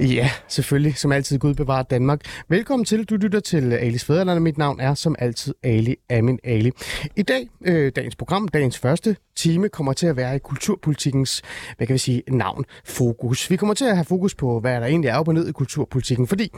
[0.00, 0.96] Ja, selvfølgelig.
[0.96, 2.20] Som altid, Gud bevarer Danmark.
[2.48, 3.04] Velkommen til.
[3.04, 6.70] Du lytter til Alis Fæderland, mit navn er som altid Ali Amin Ali.
[7.16, 11.42] I dag, øh, dagens program, dagens første time, kommer til at være i kulturpolitikkens,
[11.76, 13.50] hvad kan vi sige, navn, fokus.
[13.50, 15.52] Vi kommer til at have fokus på, hvad der egentlig er op og ned i
[15.52, 16.50] kulturpolitikken, fordi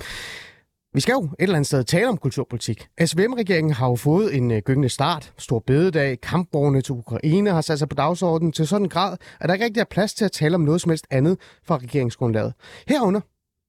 [0.94, 2.88] vi skal jo et eller andet sted tale om kulturpolitik.
[3.04, 5.32] SVM-regeringen har jo fået en øh, gyngende start.
[5.38, 9.48] Stor bededag, kampvogne til Ukraine har sat sig på dagsordenen til sådan en grad, at
[9.48, 12.54] der ikke rigtig er plads til at tale om noget som helst andet fra regeringsgrundlaget.
[12.88, 13.20] Herunder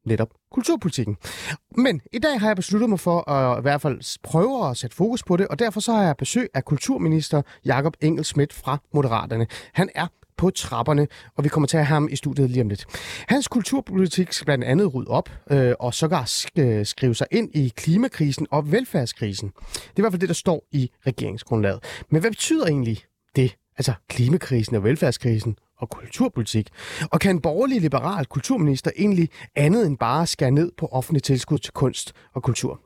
[0.06, 1.18] netop kulturpolitikken.
[1.78, 4.96] Men i dag har jeg besluttet mig for at i hvert fald prøve at sætte
[4.96, 9.48] fokus på det, og derfor så har jeg besøg af kulturminister Jakob Engelsmidt fra Moderaterne.
[9.74, 12.70] Han er på trapperne, og vi kommer til at have ham i studiet lige om
[12.70, 12.86] lidt.
[13.28, 17.56] Hans kulturpolitik skal blandt andet rydde op, øh, og sågar sk- øh, skrive sig ind
[17.56, 19.50] i klimakrisen og velfærdskrisen.
[19.50, 21.84] Det er i hvert fald det, der står i regeringsgrundlaget.
[22.10, 23.04] Men hvad betyder egentlig
[23.36, 23.56] det?
[23.78, 26.70] Altså klimakrisen og velfærdskrisen og kulturpolitik?
[27.12, 31.58] Og kan en borgerlig liberal kulturminister egentlig andet end bare skære ned på offentlig tilskud
[31.58, 32.80] til kunst og kultur?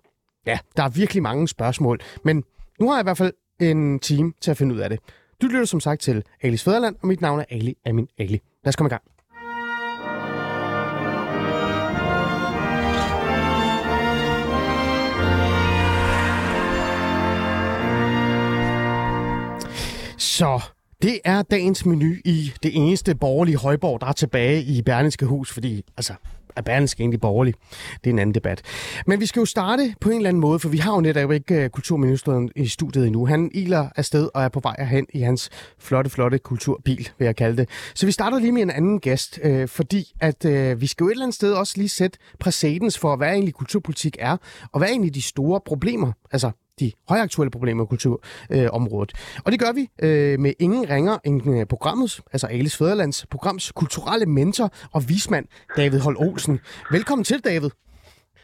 [0.46, 2.44] Ja, der er virkelig mange spørgsmål, men
[2.80, 5.00] nu har jeg i hvert fald en time til at finde ud af det.
[5.42, 8.42] Du lytter som sagt til Alis Fæderland, og mit navn er Ali Amin Ali.
[8.64, 9.04] Lad os komme i gang.
[20.18, 20.62] Så
[21.06, 25.54] det er dagens menu i det eneste borgerlige højborg, der er tilbage i Berlingske Hus,
[25.54, 26.14] fordi altså,
[26.56, 27.54] er Berlingske egentlig borgerlig?
[28.04, 28.62] Det er en anden debat.
[29.08, 31.32] Men vi skal jo starte på en eller anden måde, for vi har jo netop
[31.32, 33.26] ikke øh, kulturministeren i studiet endnu.
[33.26, 37.36] Han iler afsted og er på vej hen i hans flotte, flotte kulturbil, vil jeg
[37.36, 37.70] kalde det.
[37.96, 41.08] Så vi starter lige med en anden gæst, øh, fordi at øh, vi skal jo
[41.08, 44.38] et eller andet sted også lige sætte præcedens for, hvad egentlig kulturpolitik er,
[44.72, 49.12] og hvad er egentlig de store problemer, altså de højaktuelle problemer i kulturområdet.
[49.16, 53.26] Øh, og det gør vi øh, med ingen ringer end øh, programmets, altså Alice Fæderlands
[53.26, 55.46] programs kulturelle mentor og vismand,
[55.78, 56.60] David Hol Olsen.
[56.92, 57.70] Velkommen til, David.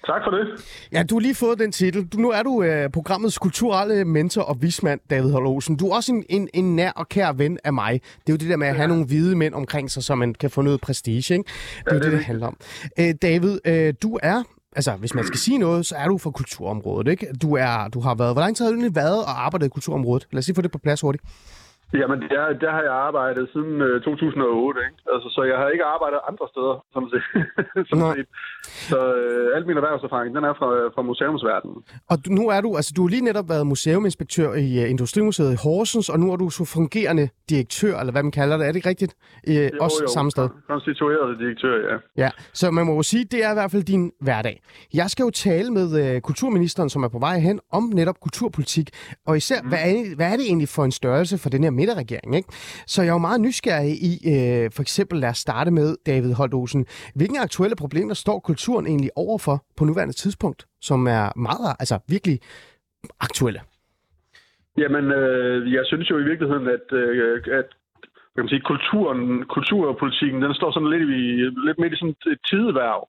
[0.05, 0.47] Tak for det.
[0.91, 2.07] Ja, du har lige fået den titel.
[2.07, 5.75] Du, nu er du øh, programmets kulturelle mentor og vismand, David Hol Olsen.
[5.75, 8.01] Du er også en, en, en nær og kær ven af mig.
[8.01, 10.33] Det er jo det der med at have nogle hvide mænd omkring sig, så man
[10.33, 11.33] kan få noget prestige.
[11.33, 11.43] Ikke?
[11.85, 12.57] Det er ja, jo det, det, det handler om.
[12.99, 14.43] Øh, David, øh, du er
[14.75, 17.27] altså, hvis man skal sige noget, så er du fra kulturområdet, ikke?
[17.41, 19.69] Du, er, du har været, hvor lang tid har du egentlig været og arbejdet i
[19.69, 20.27] kulturområdet?
[20.31, 21.23] Lad os lige få det på plads hurtigt.
[21.93, 24.97] Jamen, der, der har jeg arbejdet siden uh, 2008, ikke?
[25.13, 27.25] Altså, så jeg har ikke arbejdet andre steder, som set.
[27.89, 28.27] som set.
[28.91, 31.77] Så uh, alt min erhvervserfaring, den er fra, fra museumsverdenen.
[32.11, 35.51] Og du, nu er du, altså du har lige netop været museuminspektør i uh, Industrimuseet
[35.53, 38.71] i Horsens, og nu er du så fungerende direktør, eller hvad man kalder det, er
[38.71, 39.13] det ikke rigtigt?
[39.47, 40.47] Uh, jo, også jo, samme sted?
[40.67, 41.97] konstitueret direktør, ja.
[42.23, 44.61] Ja, så man må jo sige, det er i hvert fald din hverdag.
[44.93, 48.89] Jeg skal jo tale med uh, kulturministeren, som er på vej hen, om netop kulturpolitik,
[49.27, 49.69] og især, mm.
[49.69, 52.31] hvad, er, hvad er det egentlig for en størrelse for den her midterregering.
[52.39, 52.49] Ikke?
[52.93, 56.33] Så jeg er jo meget nysgerrig i, øh, for eksempel lad os starte med David
[56.39, 56.81] Holdosen.
[57.15, 62.37] Hvilke aktuelle problemer står kulturen egentlig overfor på nuværende tidspunkt, som er meget, altså virkelig
[63.27, 63.61] aktuelle?
[64.77, 67.67] Jamen, øh, jeg synes jo i virkeligheden, at, øh, at
[68.33, 69.21] kan man sige, kulturen,
[69.55, 71.23] kulturpolitikken, den står sådan lidt, i,
[71.67, 73.01] lidt midt i sådan et tideværv.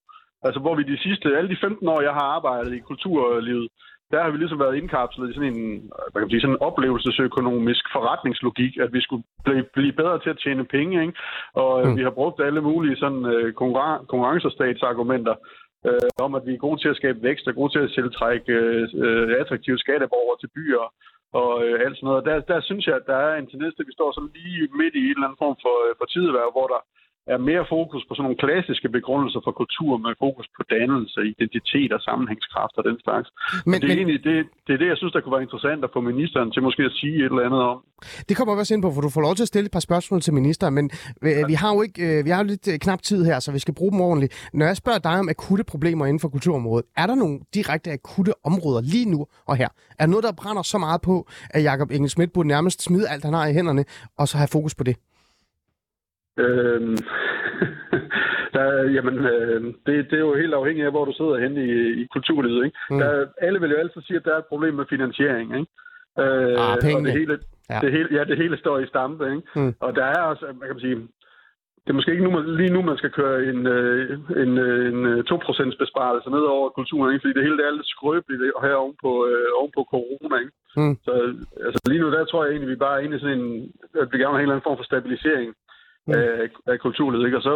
[0.46, 3.68] Altså, hvor vi de sidste, alle de 15 år, jeg har arbejdet i kulturlivet,
[4.12, 6.66] der har vi ligesom været indkapslet i sådan en, hvad kan man sige, sådan en
[6.68, 11.18] oplevelsesøkonomisk forretningslogik, at vi skulle blive, blive bedre til at tjene penge, ikke?
[11.54, 11.96] Og mm.
[11.96, 15.34] vi har brugt alle mulige sådan uh, konkurren- konkurrencestatsargumenter
[15.88, 18.54] uh, om, at vi er gode til at skabe vækst og gode til at tiltrække
[19.04, 20.84] uh, attraktive skatteborgere til byer
[21.42, 22.24] og uh, alt sådan noget.
[22.28, 24.68] Der, der synes jeg, at der er en tendens til, at vi står sådan lige
[24.80, 26.80] midt i en eller anden form for, for tideværv, hvor der
[27.26, 31.90] er mere fokus på sådan nogle klassiske begrundelser for kultur, med fokus på dannelse, identitet
[31.96, 33.28] og sammenhængskraft og den slags.
[33.70, 35.80] Men, det, er men, egentlig, det, det er det, jeg synes, der kunne være interessant
[35.86, 37.78] at få ministeren til måske at sige et eller andet om.
[38.28, 39.86] Det kommer vi også ind på, for du får lov til at stille et par
[39.88, 40.90] spørgsmål til ministeren, men
[41.22, 41.40] ja.
[41.40, 43.52] Øh, vi har jo ikke, øh, vi har jo lidt øh, knap tid her, så
[43.52, 44.32] vi skal bruge dem ordentligt.
[44.52, 48.32] Når jeg spørger dig om akutte problemer inden for kulturområdet, er der nogle direkte akutte
[48.44, 49.68] områder lige nu og her?
[49.98, 53.34] Er noget, der brænder så meget på, at Jacob Engelsmidt burde nærmest smide alt, han
[53.34, 53.84] har i hænderne,
[54.18, 54.96] og så have fokus på det?
[56.38, 56.96] Øhm,
[58.54, 62.02] der, jamen, øh, det, det er jo helt afhængigt af, hvor du sidder henne i,
[62.02, 62.64] i kulturlivet.
[62.64, 62.78] Ikke?
[62.90, 62.98] Mm.
[62.98, 65.48] Der, alle vil jo altid sige, at der er et problem med finansiering.
[65.58, 65.70] Ikke?
[66.18, 67.04] Øh, ah, penge.
[67.04, 67.38] Det hele,
[67.70, 67.78] ja.
[67.82, 69.24] Det hele, ja, det hele står i stampe.
[69.34, 69.42] Ikke?
[69.56, 69.74] Mm.
[69.80, 70.96] Og der er også, man kan sige,
[71.84, 74.92] det er måske ikke nu, man, lige nu, man skal køre en, øh, en, øh,
[74.92, 77.22] en, en 2% besparelse ned over kulturen, ikke?
[77.22, 80.36] fordi det hele det er lidt skrøbeligt her oven på, øh, oven på corona.
[80.42, 80.52] Ikke?
[80.80, 80.94] Mm.
[81.06, 81.12] Så
[81.66, 84.08] altså, lige nu, der tror jeg egentlig, vi bare er inde i sådan en, at
[84.12, 85.48] vi gerne have en eller anden form for stabilisering
[86.06, 86.14] mm.
[86.14, 87.26] af, af kulturlivet.
[87.26, 87.38] Ikke?
[87.40, 87.54] Og så,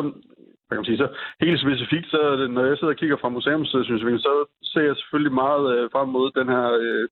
[0.66, 1.08] hvad kan man sige, så
[1.44, 2.20] helt specifikt, så
[2.56, 4.34] når jeg sidder og kigger fra museumssynsvinkel, så
[4.70, 7.04] ser jeg selvfølgelig meget øh, frem mod den her øh,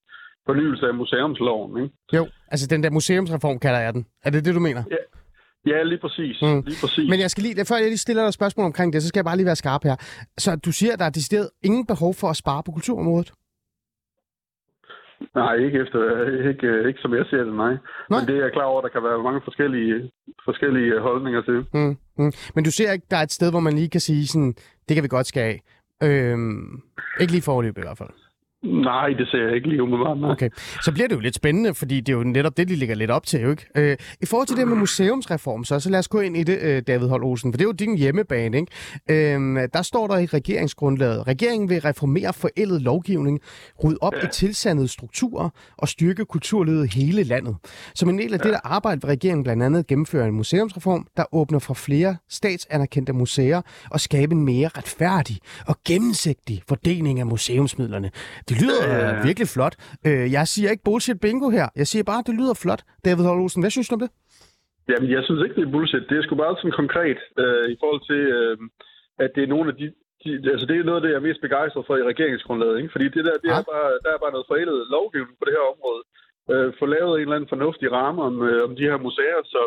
[0.48, 1.72] fornyelse af museumsloven.
[1.82, 1.94] Ikke?
[2.18, 4.06] Jo, altså den der museumsreform kalder jeg den.
[4.24, 4.84] Er det det, du mener?
[4.90, 5.02] Ja.
[5.66, 6.36] Ja, lige præcis.
[6.42, 6.62] Mm.
[6.66, 7.10] lige præcis.
[7.10, 9.18] Men jeg skal lige, før jeg lige stiller dig et spørgsmål omkring det, så skal
[9.18, 9.96] jeg bare lige være skarp her.
[10.38, 13.32] Så du siger, at der er decideret ingen behov for at spare på kulturområdet?
[15.34, 16.00] Nej, ikke efter,
[16.48, 17.76] ikke, ikke som jeg ser det, nej.
[18.10, 18.20] nej.
[18.20, 20.10] Men det er jeg klar over, at der kan være mange forskellige,
[20.44, 21.66] forskellige holdninger til.
[21.74, 22.32] Mm, mm.
[22.54, 24.54] Men du ser ikke, der er et sted, hvor man lige kan sige sådan,
[24.88, 25.60] det kan vi godt skære af.
[26.02, 26.80] Øhm,
[27.20, 28.23] ikke lige forløb i hvert fald.
[28.64, 30.18] Nej, det ser jeg ikke lige umiddelbart.
[30.18, 30.30] Nej.
[30.30, 30.50] Okay.
[30.84, 33.10] Så bliver det jo lidt spændende, fordi det er jo netop det, de ligger lidt
[33.10, 33.66] op til, jo ikke?
[33.76, 36.58] Øh, I forhold til det med museumsreform, så, så lad os gå ind i det,
[36.62, 38.72] øh, David Holt Olsen, for det er jo din hjemmebane, ikke?
[39.34, 43.40] Øh, der står der i regeringsgrundlaget, regeringen vil reformere forældet lovgivning,
[43.84, 44.26] rydde op ja.
[44.26, 47.56] i tilsandede strukturer og styrke kulturlivet i hele landet.
[47.94, 48.42] Som en del af ja.
[48.42, 53.12] det der arbejde vil regeringen blandt andet gennemføre en museumsreform, der åbner for flere statsanerkendte
[53.12, 58.10] museer og skabe en mere retfærdig og gennemsigtig fordeling af museumsmidlerne.
[58.48, 59.74] Det det lyder øh, virkelig flot.
[60.08, 61.66] Øh, jeg siger ikke bullshit bingo her.
[61.80, 62.82] Jeg siger bare, at det lyder flot.
[63.04, 64.10] David Olsen, hvad synes du om det?
[64.90, 66.04] Jamen, jeg synes ikke, det er bullshit.
[66.10, 68.56] Det er sgu bare sådan konkret øh, i forhold til, øh,
[69.24, 69.86] at det er nogle af de,
[70.22, 70.30] de...
[70.52, 72.76] Altså, det er noget af det, jeg er mest begejstret for i regeringsgrundlaget.
[72.80, 72.92] Ikke?
[72.94, 73.70] Fordi det der, det er ah.
[73.72, 76.02] bare, der er bare noget forældet lovgivning på det her område.
[76.52, 79.62] Øh, få lavet en eller anden fornuftig ramme om, øh, om de her museer, så,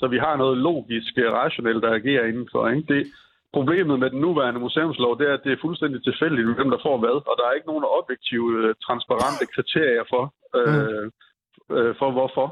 [0.00, 2.62] så vi har noget logisk, øh, rationelt, der agerer indenfor.
[2.68, 2.86] Ikke?
[2.94, 3.02] Det,
[3.56, 6.96] Problemet med den nuværende museumslov, det er, at det er fuldstændig tilfældigt, hvem der får
[7.02, 10.24] hvad, og der er ikke nogen objektive, øh, transparente kriterier for,
[10.58, 11.04] øh,
[11.76, 12.48] øh, for hvorfor.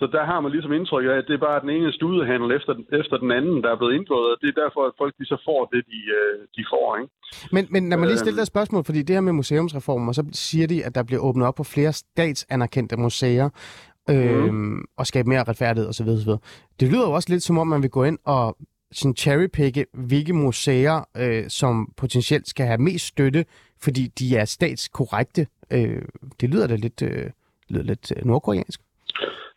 [0.00, 2.72] Så der har man ligesom indtryk af, at det er bare den ene studehandel efter,
[3.00, 5.36] efter den anden, der er blevet indgået, og det er derfor, at folk de så
[5.48, 6.86] får det, de, øh, de får.
[6.98, 7.12] Ikke?
[7.54, 10.66] Men, men når man lige stiller et spørgsmål, fordi det her med museumsreformer, så siger
[10.66, 13.48] de, at der bliver åbnet op for flere statsanerkendte museer,
[14.10, 14.84] øh, mm.
[14.98, 16.08] og skabe mere retfærdighed osv.
[16.08, 16.32] osv.
[16.80, 18.56] Det lyder jo også lidt som om, man vil gå ind og
[18.92, 23.44] sådan cherrypicke, hvilke museer, øh, som potentielt skal have mest støtte,
[23.84, 25.46] fordi de er statskorrekte.
[25.72, 26.02] Øh,
[26.40, 27.26] det lyder da lidt, øh,
[27.68, 28.80] lyder lidt øh, nordkoreansk.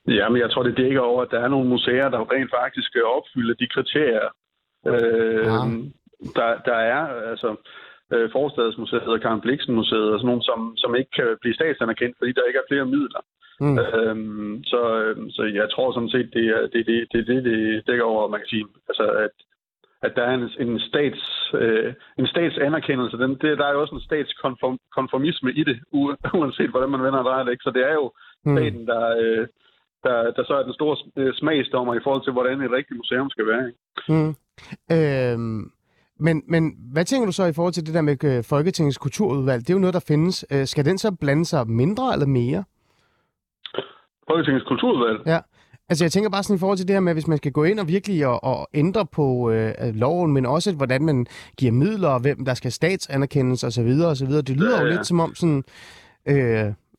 [0.07, 2.88] Ja, men jeg tror, det dækker over, at der er nogle museer, der rent faktisk
[2.88, 4.30] skal opfylde de kriterier,
[4.88, 5.59] øh, ja.
[6.38, 7.01] der, der er.
[7.31, 7.56] Altså,
[8.13, 12.15] øh, Forstadsmuseet og Karen Bliksen Museet og sådan nogle, som, som ikke kan blive statsanerkendt,
[12.18, 13.21] fordi der ikke er flere midler.
[13.59, 13.77] Mm.
[13.79, 17.88] Øhm, så, øhm, så jeg tror sådan set, det er det, det, det, det, det
[17.88, 19.35] dækker over, man kan sige, altså at,
[20.05, 21.23] at der er en, en, stats,
[21.53, 23.17] øh, en statsanerkendelse.
[23.17, 25.77] Den, det, der er jo også en statskonformisme i det,
[26.33, 27.51] uanset hvordan man vender og drejer det.
[27.51, 27.67] Ikke?
[27.67, 28.11] Så det er jo
[28.45, 28.57] mm.
[28.57, 29.47] staten, der, øh,
[30.03, 33.29] der, der så er den store øh, smagsdommer i forhold til, hvordan et rigtigt museum
[33.29, 33.63] skal være.
[33.67, 33.79] Ikke?
[34.13, 34.31] Mm.
[34.95, 35.71] Øhm,
[36.19, 36.63] men, men
[36.94, 39.61] hvad tænker du så i forhold til det der med øh, Folketingets kulturudvalg?
[39.61, 40.45] Det er jo noget, der findes.
[40.51, 42.63] Øh, skal den så blande sig mindre eller mere?
[44.29, 45.19] Folketingets kulturudvalg?
[45.25, 45.39] Ja.
[45.89, 47.63] Altså jeg tænker bare sådan i forhold til det her med, hvis man skal gå
[47.63, 49.71] ind og virkelig og, og ændre på øh,
[50.03, 51.25] loven, men også hvordan man
[51.59, 53.91] giver midler, og hvem der skal statsanerkendes osv.
[54.11, 54.33] osv.
[54.49, 54.83] Det lyder ja, ja.
[54.83, 55.63] jo lidt som om sådan...
[56.31, 56.35] Øh,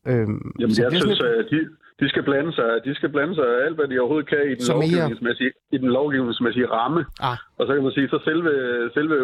[0.09, 0.27] øh,
[0.59, 1.59] Jamen jeg synes, at de,
[1.99, 4.65] de skal blande sig, de skal blande sig alt, hvad de overhovedet kan i den,
[4.69, 7.05] lovgivningsmæssige, i den lovgivningsmæssige ramme.
[7.29, 7.37] Ah.
[7.59, 8.51] Og så kan man sige, så selve,
[8.97, 9.17] selve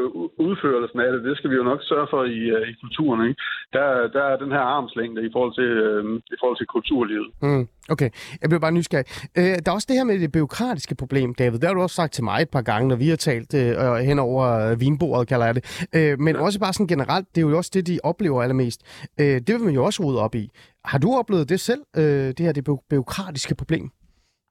[0.48, 3.20] udførelsen af det, det skal vi jo nok sørge for i, øh, i kulturen.
[3.30, 3.42] Ikke?
[3.74, 6.04] Der, der er den her armslængde i forhold til, øh,
[6.36, 7.30] i forhold til kulturlivet.
[7.42, 7.68] Mm.
[7.94, 8.10] Okay,
[8.42, 9.06] jeg bliver bare nysgerrig.
[9.38, 11.60] Øh, der er også det her med det byråkratiske problem, David.
[11.60, 13.96] Det har du også sagt til mig et par gange, når vi har talt øh,
[14.10, 15.88] hen over vinbordet, kalder jeg det.
[15.96, 16.42] Øh, men ja.
[16.42, 19.08] også bare sådan generelt, det er jo også det, de oplever allermest.
[19.20, 20.50] Øh, det vil man jo også rode op i.
[20.86, 23.92] Har du oplevet det selv, øh, det her det byråkratiske problem?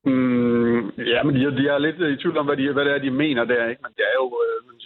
[0.04, 2.99] Mm, ja, men de, de er lidt i tvivl om, hvad, de, hvad det er,
[2.99, 3.69] de mener der.
[3.69, 3.83] Ikke?
[3.85, 4.76] Men det er jo øh, man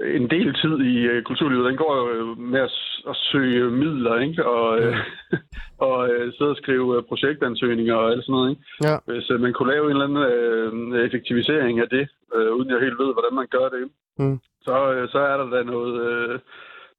[0.00, 1.64] en del tid i øh, kulturlivet.
[1.64, 2.72] Den går jo med at,
[3.08, 4.46] at søge midler, ikke?
[4.46, 4.96] Og, øh,
[5.88, 8.50] og øh, sidde og skrive øh, projektansøgninger og alt sådan noget.
[8.50, 8.62] Ikke?
[8.82, 8.96] Ja.
[9.06, 12.80] Hvis øh, man kunne lave en eller anden øh, effektivisering af det, øh, uden jeg
[12.80, 14.38] helt ved, hvordan man gør det, mm.
[14.60, 16.38] så, øh, så er der da noget, øh,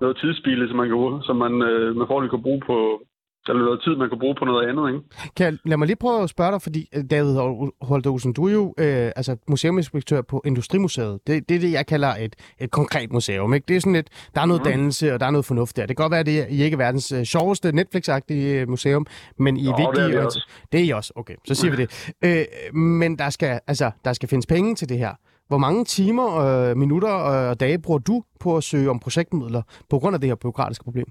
[0.01, 3.01] noget tidsspil, som man, kan, som man øh, med fordel kan bruge på,
[3.49, 5.01] der er noget tid, man kan bruge på noget andet, ikke?
[5.35, 7.35] Kan jeg, lad mig lige prøve at spørge dig, fordi øh, David
[7.81, 11.19] Holderhusen, du er jo øh, altså museuminspektør på Industrimuseet.
[11.27, 13.65] Det, det er det, jeg kalder et, et konkret museum, ikke?
[13.67, 14.69] Det er sådan et, der er noget mm.
[14.71, 15.85] dannelse, og der er noget fornuft der.
[15.85, 18.69] Det kan godt være, at det er, I ikke er verdens øh, sjoveste Netflix-agtige øh,
[18.69, 19.05] museum,
[19.39, 20.07] men I er vigtige.
[20.07, 20.49] Det er, også.
[20.71, 21.35] det er I også, okay.
[21.47, 22.11] Så siger vi det.
[22.25, 25.13] Øh, men der skal, altså, der skal findes penge til det her.
[25.47, 29.99] Hvor mange timer, øh, minutter og dage bruger du på at søge om projektmidler på
[29.99, 31.05] grund af det her byråkratiske problem?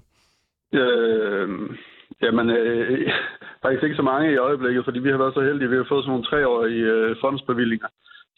[0.73, 1.49] Øh,
[2.21, 3.11] Jamen, øh,
[3.63, 5.89] faktisk ikke så mange i øjeblikket, fordi vi har været så heldige, at vi har
[5.89, 7.89] fået sådan nogle treårige øh, fondsbevillinger.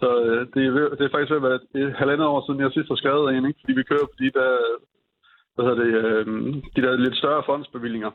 [0.02, 2.72] Så øh, det, er, det er faktisk ved at være et halvandet år siden, jeg
[2.72, 3.60] sidst har skrevet en, ikke?
[3.62, 4.52] fordi vi kører på de der,
[5.54, 6.26] hvad hedder det, øh,
[6.76, 8.12] de der lidt større fondsbevillinger.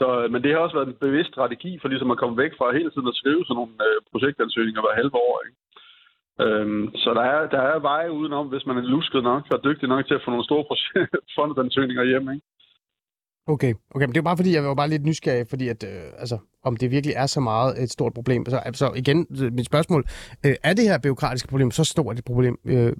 [0.00, 2.52] Så, øh, men det har også været en bevidst strategi for ligesom at komme væk
[2.58, 5.34] fra hele tiden at skrive sådan nogle øh, projektansøgninger hver halve år.
[5.46, 5.58] Ikke?
[6.44, 9.88] Øhm, så der er, der er veje udenom, hvis man er lusket nok og dygtig
[9.88, 10.64] nok til at få nogle store
[11.36, 12.30] fondsansøgninger hjem.
[12.34, 12.46] Ikke?
[13.48, 16.20] Okay, okay, men det er bare fordi, jeg var bare lidt nysgerrig, fordi at, øh,
[16.22, 18.46] altså, om det virkelig er så meget et stort problem.
[18.48, 20.04] Så, altså, igen, mit spørgsmål,
[20.46, 22.92] øh, er det her byråkratiske problem så stort et problem, øh,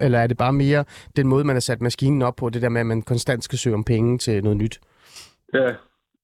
[0.00, 0.84] eller er det bare mere
[1.16, 3.58] den måde, man har sat maskinen op på, det der med, at man konstant skal
[3.58, 4.80] søge om penge til noget nyt?
[5.54, 5.68] Ja,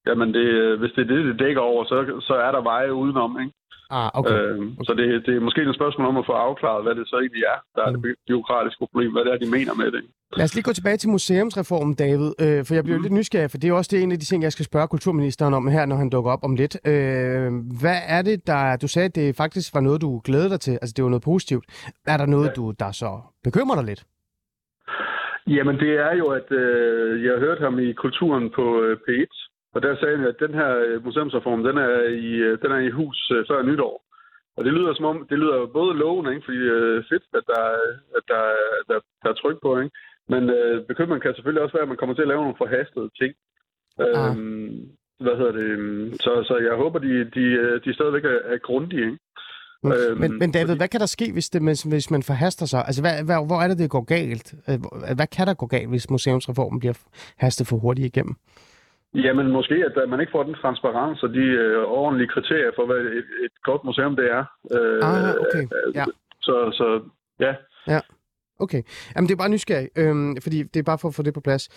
[0.06, 2.94] jamen det, øh, hvis det er det, det dækker over, så, så er der veje
[2.94, 3.40] udenom.
[3.40, 3.52] Ikke?
[3.90, 4.34] Ah, okay.
[4.34, 7.16] Øh, så det, det er måske et spørgsmål om at få afklaret, hvad det så
[7.16, 10.02] egentlig er, der er det bi- byråkratiske problem, hvad det er, de mener med det.
[10.36, 13.02] Lad os lige gå tilbage til museumsreformen, David, øh, for jeg bliver mm.
[13.02, 15.54] lidt nysgerrig, for det er også det, en af de ting, jeg skal spørge kulturministeren
[15.54, 16.74] om her, når han dukker op om lidt.
[16.86, 18.76] Øh, hvad er det, der...
[18.76, 21.22] Du sagde, at det faktisk var noget, du glæder dig til, altså det var noget
[21.22, 21.64] positivt.
[22.06, 22.52] Er der noget, ja.
[22.52, 24.02] du der så bekymrer dig lidt?
[25.56, 29.47] Jamen det er jo, at øh, jeg hørte ham i Kulturen på øh, P1,
[29.78, 31.94] og der sagde han, at den her øh, museumsreform, den er
[32.28, 33.94] i, øh, den er i hus øh, før nytår.
[34.56, 36.44] Og det lyder som om, det lyder både lovende, ikke?
[36.48, 37.62] fordi øh, fedt, at der,
[38.18, 38.42] at der,
[38.88, 39.94] der, der er tryk på, ikke?
[40.32, 43.08] Men øh, bekymringen kan selvfølgelig også være, at man kommer til at lave nogle forhastede
[43.20, 43.32] ting.
[43.98, 44.30] Ah.
[44.30, 44.72] Øhm,
[45.24, 45.70] hvad hedder det?
[46.24, 47.44] Så, så jeg håber, de, de,
[47.84, 49.04] de stadigvæk er, er grundige.
[49.10, 49.18] Ikke?
[49.82, 49.92] Mm.
[49.92, 52.66] Øhm, Men, men David, fordi- hvad kan der ske, hvis, det, hvis, hvis man forhaster
[52.66, 52.80] sig?
[52.86, 54.54] Altså, hvad, hvad, hvor er det, det går galt?
[55.18, 56.96] Hvad kan der gå galt, hvis museumsreformen bliver
[57.36, 58.36] hastet for hurtigt igennem?
[59.14, 62.96] Jamen måske, at man ikke får den transparens og de øh, ordentlige kriterier for, hvad
[62.96, 64.44] et, et godt museum det er.
[64.76, 65.64] Øh, Ah, okay.
[65.76, 66.04] øh, Ja.
[66.40, 66.86] Så, så
[67.40, 67.52] ja,
[68.60, 68.82] Okay.
[69.16, 71.40] Jamen, det er bare nysgerrig, øhm, fordi det er bare for at få det på
[71.40, 71.68] plads.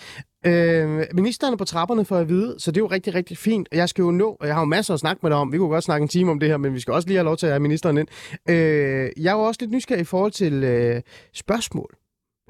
[0.45, 3.69] Øhm, ministeren er på trapperne for at vide, så det er jo rigtig, rigtig fint.
[3.71, 5.51] Jeg skal jo nå, og jeg har jo masser at snakke med dig om.
[5.53, 7.25] Vi kunne godt snakke en time om det her, men vi skal også lige have
[7.25, 8.07] lov til at have ministeren ind.
[8.49, 8.55] Øh,
[9.23, 11.01] jeg er jo også lidt nysgerrig i forhold til øh,
[11.33, 11.95] spørgsmål.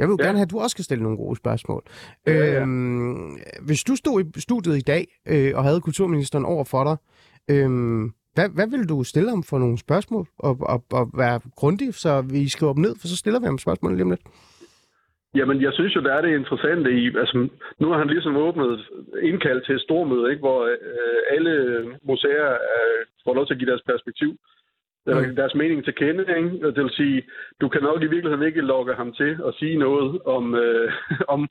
[0.01, 0.25] Jeg vil jo ja.
[0.27, 1.81] Gerne have, at du også skal stille nogle gode spørgsmål.
[2.27, 2.61] Ja, ja.
[2.61, 3.31] Øhm,
[3.67, 6.97] hvis du stod i studiet i dag øh, og havde kulturministeren over for dig,
[7.53, 8.03] øhm,
[8.35, 10.25] hvad, hvad vil du stille ham for nogle spørgsmål?
[10.47, 13.57] Og, og, og være grundig, så vi skriver dem ned, for så stiller vi ham
[13.57, 14.25] spørgsmål lige om lidt.
[15.35, 17.49] Jamen, jeg synes jo, der er det interessante i, altså,
[17.81, 18.71] nu har han ligesom åbnet
[19.29, 21.55] indkald til et stormøde, ikke, hvor øh, alle
[22.09, 24.31] museer øh, får lov til at give deres perspektiv,
[25.05, 25.35] Mm.
[25.35, 26.25] deres mening til kende.
[26.37, 26.67] Ikke?
[26.67, 27.23] Og Det vil sige,
[27.61, 30.91] du kan nok i virkeligheden ikke lokke ham til at sige noget om, øh,
[31.35, 31.49] om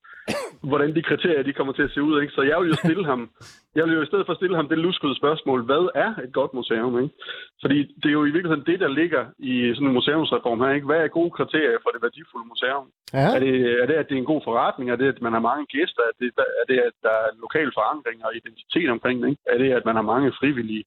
[0.70, 2.22] hvordan de kriterier de kommer til at se ud.
[2.22, 2.32] Ikke?
[2.32, 3.30] Så jeg vil jo stille ham,
[3.74, 6.54] jeg vil jo i stedet for stille ham det luskede spørgsmål, hvad er et godt
[6.54, 7.02] museum?
[7.02, 7.14] Ikke?
[7.62, 10.70] Fordi det er jo i virkeligheden det, der ligger i sådan en museumsreform her.
[10.70, 10.86] Ikke?
[10.86, 12.86] Hvad er gode kriterier for det værdifulde museum?
[13.18, 13.28] Ja.
[13.36, 14.90] Er det, er det, at det er en god forretning?
[14.90, 16.02] Er det, at man har mange gæster?
[16.10, 16.28] Er det,
[16.62, 19.28] er det at der er lokal forankring og identitet omkring det?
[19.30, 19.42] Ikke?
[19.52, 20.84] Er det, at man har mange frivillige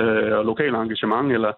[0.00, 1.32] øh, og lokale engagement?
[1.32, 1.52] Eller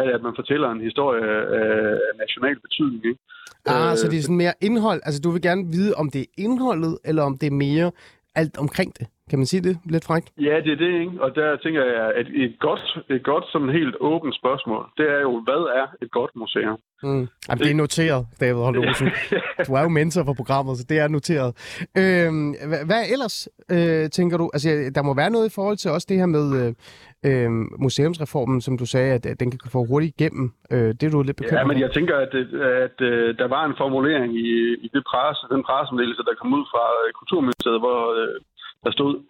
[0.00, 1.24] det, at man fortæller en historie
[1.60, 3.02] af national betydning?
[3.06, 3.20] Ikke?
[3.66, 5.00] Ah, Øh, så det er sådan mere indhold.
[5.04, 7.92] Altså, du vil gerne vide, om det er indholdet, eller om det er mere
[8.34, 9.06] alt omkring det.
[9.30, 10.32] Kan man sige det lidt frækt?
[10.40, 11.12] Ja, det er det, ikke?
[11.20, 15.20] Og der tænker jeg, at et godt, et godt sådan helt åbent spørgsmål, det er
[15.20, 16.78] jo, hvad er et godt museum?
[17.02, 17.28] Mm.
[17.48, 19.08] Jamen, det er noteret, David Holt Olsen.
[19.66, 21.50] Du er jo mentor for programmet, så det er noteret.
[21.98, 22.54] Øhm,
[22.86, 24.50] hvad, ellers, øh, tænker du?
[24.54, 26.70] Altså, der må være noget i forhold til også det her med øh,
[27.28, 27.50] øh,
[27.84, 30.46] museumsreformen, som du sagde, at, at den kan få hurtigt igennem.
[30.72, 32.50] Øh, det er du lidt bekymret Ja, men jeg tænker, at, at,
[32.86, 34.48] at øh, der var en formulering i,
[34.86, 38.34] i det presse, den pressemeddelelse, der kom ud fra øh, Kulturministeriet, hvor øh,
[38.84, 39.22] der stod,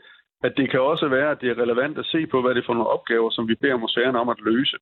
[0.44, 2.66] at det kan også være, at det er relevant at se på, hvad det er
[2.66, 4.76] for nogle opgaver, som vi beder museerne om at løse.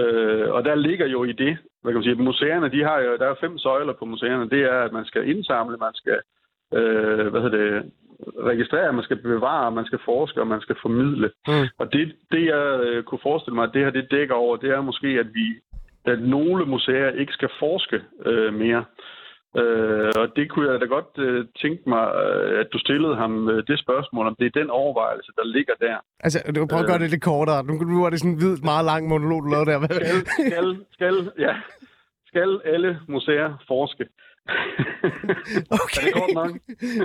[0.00, 3.16] Øh, og der ligger jo i det, hvad kan man sige, museerne, de har jo,
[3.16, 4.50] der er fem søjler på museerne.
[4.50, 6.18] Det er, at man skal indsamle, man skal
[6.74, 7.92] øh, hvad hedder det,
[8.38, 11.30] registrere, man skal bevare, man skal forske, og man skal formidle.
[11.48, 11.68] Mm.
[11.78, 14.70] Og det, det jeg øh, kunne forestille mig, at det her det dækker over, det
[14.70, 15.46] er måske, at vi
[16.06, 18.84] at nogle museer ikke skal forske øh, mere.
[19.60, 23.32] Øh, og det kunne jeg da godt øh, tænke mig, øh, at du stillede ham
[23.48, 25.96] øh, det spørgsmål, om det er den overvejelse, der ligger der.
[26.20, 27.64] Altså, du kan prøve at gøre det lidt kortere.
[27.64, 29.78] Nu, nu er det sådan en hvid, meget lang monolog, du lavede der.
[29.84, 30.18] Skal,
[30.48, 31.54] skal, skal, ja,
[32.30, 34.04] skal alle museer forske?
[35.84, 36.08] Okay.
[36.14, 36.50] Er det nok?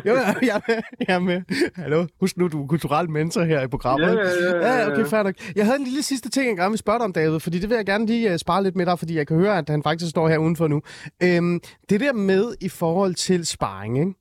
[0.06, 0.82] jo, jeg er med.
[1.08, 1.42] Jeg er med.
[1.76, 4.08] Hallo, husk nu, du er kulturel mentor her i programmet.
[4.08, 5.36] Ja, ja, ja, ja, okay, fair nok.
[5.56, 7.70] Jeg havde en lille sidste ting, jeg gerne vil spørge dig om, David, fordi det
[7.70, 9.84] vil jeg gerne lige uh, spare lidt med dig, fordi jeg kan høre, at han
[9.84, 10.82] faktisk står her udenfor nu.
[11.24, 14.14] Øhm, det der med i forhold til sparring, ikke?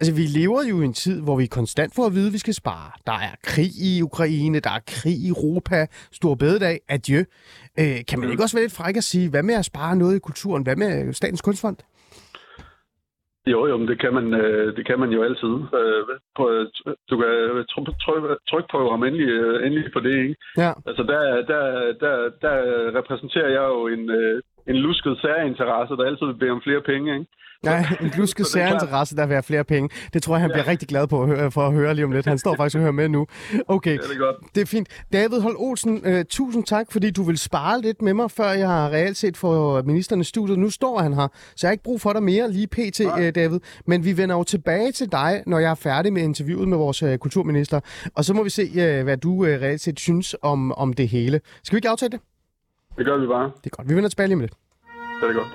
[0.00, 2.38] Altså, vi lever jo i en tid, hvor vi konstant får at vide, at vi
[2.38, 2.90] skal spare.
[3.06, 7.24] Der er krig i Ukraine, der er krig i Europa, stor bededag, adieu.
[7.78, 10.16] Øh, kan man ikke også være lidt fræk at sige, hvad med at spare noget
[10.16, 10.62] i kulturen?
[10.62, 11.76] Hvad med Statens Kunstfond?
[13.46, 15.54] Jo, jo, men det kan man, øh, det kan man jo altid.
[15.80, 16.02] Øh,
[16.36, 16.44] på,
[17.10, 17.28] du kan
[17.72, 20.36] trykke tryk, tryk på ham endelig, øh, endelig på det, ikke?
[20.56, 20.72] Ja.
[20.86, 21.62] Altså, der, der,
[22.02, 22.54] der, der
[22.98, 27.14] repræsenterer jeg jo en, øh, en lusket særinteresse, der altid vil bede om flere penge,
[27.14, 27.26] ikke?
[27.62, 29.88] Nej, en lusket særinteresse, der vil have flere penge.
[30.12, 30.54] Det tror jeg, han ja.
[30.54, 32.26] bliver rigtig glad på at høre, for at høre lige om lidt.
[32.26, 33.26] Han står faktisk og hører med nu.
[33.68, 34.36] Okay, Ja, det er godt.
[34.54, 34.88] det er fint.
[35.12, 38.68] David Hold Olsen, uh, tusind tak, fordi du vil spare lidt med mig, før jeg
[38.68, 40.58] har reelt set for ministeren i studiet.
[40.58, 43.28] Nu står han her, så jeg har ikke brug for dig mere lige pt, uh,
[43.34, 43.60] David.
[43.86, 47.02] Men vi vender jo tilbage til dig, når jeg er færdig med interviewet med vores
[47.02, 47.80] uh, kulturminister.
[48.16, 51.08] Og så må vi se, uh, hvad du uh, reelt set synes om, om det
[51.08, 51.40] hele.
[51.64, 52.20] Skal vi ikke aftale det?
[53.00, 53.50] Det gør vi bare.
[53.64, 53.88] Det er godt.
[53.88, 54.54] Vi vender tilbage lige med lidt.
[55.20, 55.48] Det er godt.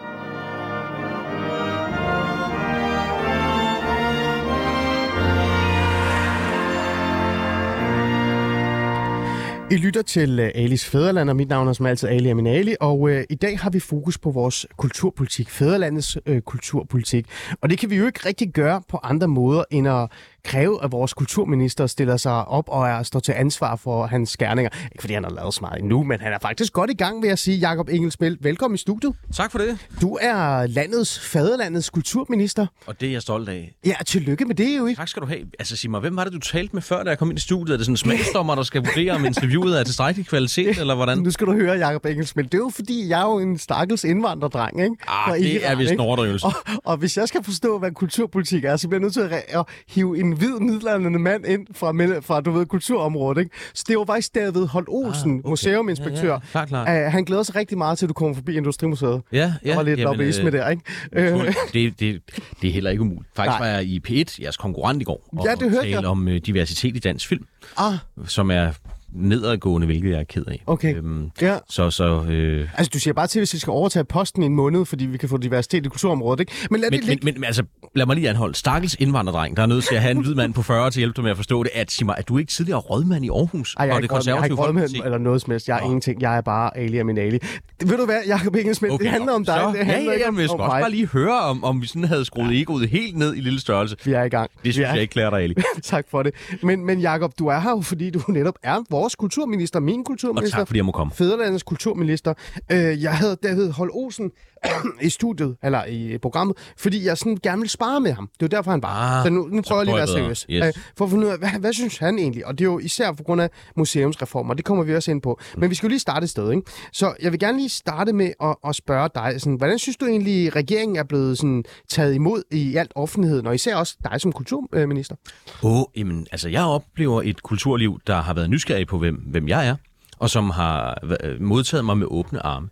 [9.72, 12.76] I lytter til uh, Alis Fæderland, og mit navn er som altid Ali Amin Ali,
[12.82, 17.26] og uh, i dag har vi fokus på vores kulturpolitik, Fæderlandets uh, kulturpolitik.
[17.62, 20.12] Og det kan vi jo ikke rigtig gøre på andre måder, end at
[20.46, 24.70] kræve, at vores kulturminister stiller sig op og er, står til ansvar for hans skærninger.
[24.84, 27.24] Ikke fordi han har lavet så meget endnu, men han er faktisk godt i gang
[27.24, 29.14] ved at sige, Jakob Engelsbæl, velkommen i studiet.
[29.34, 29.88] Tak for det.
[30.02, 32.68] Du er landets, faderlandets kulturminister.
[32.86, 33.76] Og det er jeg stolt af.
[33.86, 35.00] Ja, tillykke med det jo ikke.
[35.00, 35.40] Tak skal du have.
[35.60, 37.42] Altså sig mig, hvem var det, du talte med før, da jeg kom ind i
[37.42, 37.74] studiet?
[37.74, 41.18] Er det sådan en smagsdommer, der skal vurdere, om interviewet er tilstrækkelig kvalitet, eller hvordan?
[41.18, 42.44] Nu skal du høre, Jakob Engelsbæl.
[42.44, 44.96] Det er jo fordi, jeg er jo en stakkels indvandrerdreng, ikke?
[45.08, 46.46] Ah, det Iran, er vist en overdrivelse.
[46.46, 49.32] Og, og hvis jeg skal forstå, hvad kulturpolitik er, så bliver jeg nødt til at,
[49.60, 53.40] at hive en hvid middelalderne mand ind fra, fra du ved, kulturområdet.
[53.42, 53.56] Ikke?
[53.74, 55.50] Så det var faktisk David Holt Olsen, ah, okay.
[55.50, 56.28] museuminspektør.
[56.28, 57.06] Ja, ja, klart, klart.
[57.08, 59.22] Uh, han glæder sig rigtig meget til, at du kommer forbi Industrimuseet.
[59.32, 59.70] Ja, ja.
[59.70, 60.84] Der var lidt jamen, lobbyisme øh, der, ikke?
[61.12, 62.22] Øh, Det, det,
[62.62, 63.28] det er heller ikke umuligt.
[63.36, 63.70] Faktisk Nej.
[63.70, 66.06] var jeg i P1, jeres konkurrent i går, og Ja, det hørte tale jeg.
[66.06, 67.46] om øh, diversitet i dansk film,
[67.78, 67.94] ah,
[68.28, 68.72] som er
[69.16, 70.64] nedadgående, hvilket jeg er ked af.
[70.68, 70.96] Okay.
[70.96, 71.58] Øhm, ja.
[71.70, 74.56] så, så, øh, Altså, du siger bare til, hvis vi skal overtage posten i en
[74.56, 76.52] måned, fordi vi kan få diversitet i kulturområdet, ikke?
[76.72, 77.26] Men lad men, det men, ligge.
[77.26, 77.64] men, men altså,
[77.96, 78.56] lad mig lige anholde.
[78.56, 81.02] Stakkels indvandrerdreng, der er nødt til at have en hvid mand på 40 til at
[81.02, 83.30] hjælpe dig med at forstå det, at sige mig, at du ikke tidligere rådmand i
[83.30, 85.06] Aarhus Ej, jeg, er og det ikke råd- jeg har ikke konservative råd med Folkeparti.
[85.06, 85.68] eller noget som helst.
[85.68, 85.86] Jeg er Nå.
[85.86, 86.22] ingenting.
[86.22, 87.38] Jeg er bare Ali og min Ali.
[87.80, 89.56] Det, ved du hvad, Jacob Engelsmith, okay, det handler om dig.
[89.56, 91.82] Så, det handler ja, ikke ja, om, men jeg om bare lige høre, om, om
[91.82, 93.96] vi sådan havde skruet egoet helt ned i lille størrelse.
[94.06, 94.52] Vi er i gang.
[94.64, 95.56] Det synes jeg ikke klæder dig, Ali.
[95.84, 96.34] tak for det.
[96.64, 100.06] Men, men Jakob, du er her jo, fordi du netop er vores kulturminister, min Og
[100.06, 100.58] kulturminister.
[100.58, 101.14] tak, fordi jeg må komme.
[101.14, 102.34] Fæderlandets kulturminister.
[102.72, 104.32] Øh, jeg havde David Hold Olsen
[105.08, 108.30] i studiet, eller i programmet, fordi jeg sådan gerne ville spare med ham.
[108.40, 109.18] Det var derfor, han var.
[109.20, 110.46] Ah, så nu, nu prøver jeg lige at være seriøs.
[110.50, 110.66] Yes.
[110.66, 112.46] Øh, for at finde ud af, hvad, hvad synes han egentlig?
[112.46, 114.54] Og det er jo især på grund af museumsreformer.
[114.54, 115.40] Det kommer vi også ind på.
[115.58, 116.64] Men vi skal jo lige starte et sted, ikke?
[116.94, 120.06] Så jeg vil gerne lige starte med at, at spørge dig, sådan, hvordan synes du
[120.06, 124.32] egentlig, regeringen er blevet sådan, taget imod i alt offentligheden, og især også dig som
[124.32, 125.16] kulturminister?
[125.64, 129.48] Åh, oh, jamen, altså, jeg oplever et kulturliv, der har været nysgerrig på, hvem, hvem
[129.48, 129.76] jeg er,
[130.20, 130.98] og som har
[131.40, 132.70] modtaget mig med åbne arme.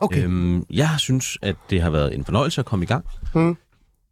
[0.00, 0.24] Okay.
[0.24, 3.04] Øhm, jeg synes, at det har været en fornøjelse at komme i gang.
[3.34, 3.56] Mm.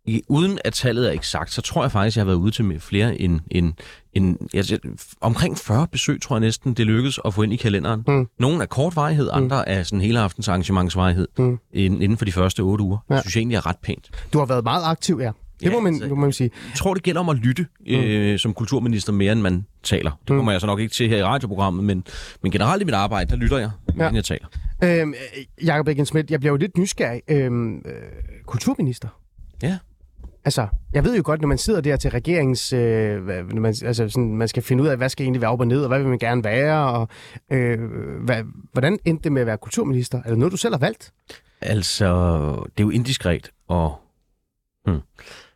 [0.04, 2.50] I, uden at tallet er eksakt, så tror jeg faktisk, at jeg har været ude
[2.50, 3.72] til med flere end, end,
[4.12, 4.78] end altså,
[5.20, 8.04] omkring 40 besøg, tror jeg næsten, det lykkedes at få ind i kalenderen.
[8.08, 8.28] Mm.
[8.38, 11.58] Nogle er kort varighed, andre er sådan hele aftens arrangementsvarighed Mm.
[11.72, 12.98] inden, for de første otte uger.
[13.10, 13.14] Ja.
[13.14, 13.20] Ja.
[13.20, 14.10] synes jeg egentlig er ret pænt.
[14.32, 15.30] Du har været meget aktiv, ja.
[15.60, 16.50] Det Ja, må man, altså- må man sige.
[16.68, 20.10] Jeg tror, det gælder om at lytte øh, som kulturminister mere, end man taler.
[20.10, 22.04] Det kommer jeg så nok ikke til her i radioprogrammet, men,
[22.42, 24.08] men generelt i mit arbejde, der lytter jeg, mere Ja.
[24.08, 24.46] end jeg taler.
[24.84, 27.22] Øhm, øh, Jakob Eggen-Schmidt, jeg bliver jo lidt nysgerrig.
[27.28, 27.82] Øhm, øh,
[28.46, 29.08] kulturminister?
[29.62, 29.78] Ja.
[30.44, 32.72] Altså, jeg ved jo godt, når man sidder der til regeringens...
[32.72, 35.60] Øh, når man, altså sådan, man skal finde ud af, hvad skal egentlig være op
[35.60, 37.08] og ned, og hvad vil man gerne være, og
[37.52, 37.78] øh,
[38.24, 40.18] hvad, hvordan endte det med at være kulturminister?
[40.18, 41.12] Er det noget, du selv har valgt?
[41.60, 42.06] Altså,
[42.64, 43.90] det er jo indiskret at
[44.86, 45.00] hmm,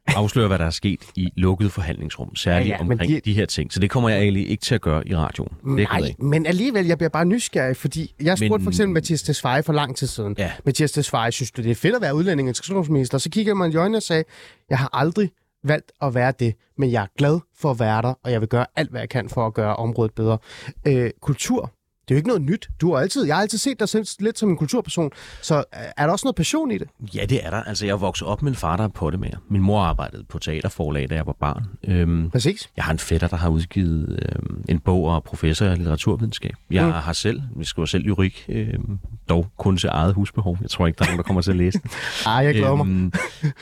[0.06, 3.32] afsløre, hvad der er sket i lukkede forhandlingsrum, særligt Ja, ja, omkring de- de...
[3.32, 3.72] her ting.
[3.72, 5.48] Så det kommer jeg egentlig ikke til at gøre i radioen.
[5.76, 8.94] Det jeg Nej, men alligevel, jeg bliver bare nysgerrig, fordi jeg spurgte Men- for eksempel
[8.94, 10.34] Mathias Tesfaye for lang tid siden.
[10.38, 10.52] Ja.
[10.64, 13.18] Mathias Tesfaye, synes du, det er fedt at være udlænding og integrationsminister?
[13.18, 14.24] Så kigger man i øjnene og sagde,
[14.70, 15.30] jeg har aldrig
[15.64, 18.48] valgt at være det, men jeg er glad for at være der, og jeg vil
[18.48, 20.38] gøre alt, hvad jeg kan for at gøre området bedre.
[20.86, 21.72] Øh, kultur,
[22.08, 22.68] det er jo ikke noget nyt.
[22.80, 25.10] Du har altid, jeg har altid set dig selv lidt som en kulturperson,
[25.42, 26.88] så er der også noget passion i det?
[27.14, 27.62] Ja, det er der.
[27.62, 29.30] Altså, jeg vokset op med en far, der er på det med.
[29.50, 31.64] Min mor arbejdede på teaterforlag, da jeg var barn.
[31.84, 32.70] Øhm, Præcis.
[32.76, 36.54] Jeg har en fætter, der har udgivet øh, en bog og professor i litteraturvidenskab.
[36.70, 36.92] Jeg Mm.
[36.92, 38.74] har selv, vi skriver selv lyrik, øh,
[39.28, 40.58] dog kun til eget husbehov.
[40.62, 41.90] Jeg tror ikke, der er nogen, der kommer til at læse den.
[42.26, 43.12] Ej, jeg glæder mig.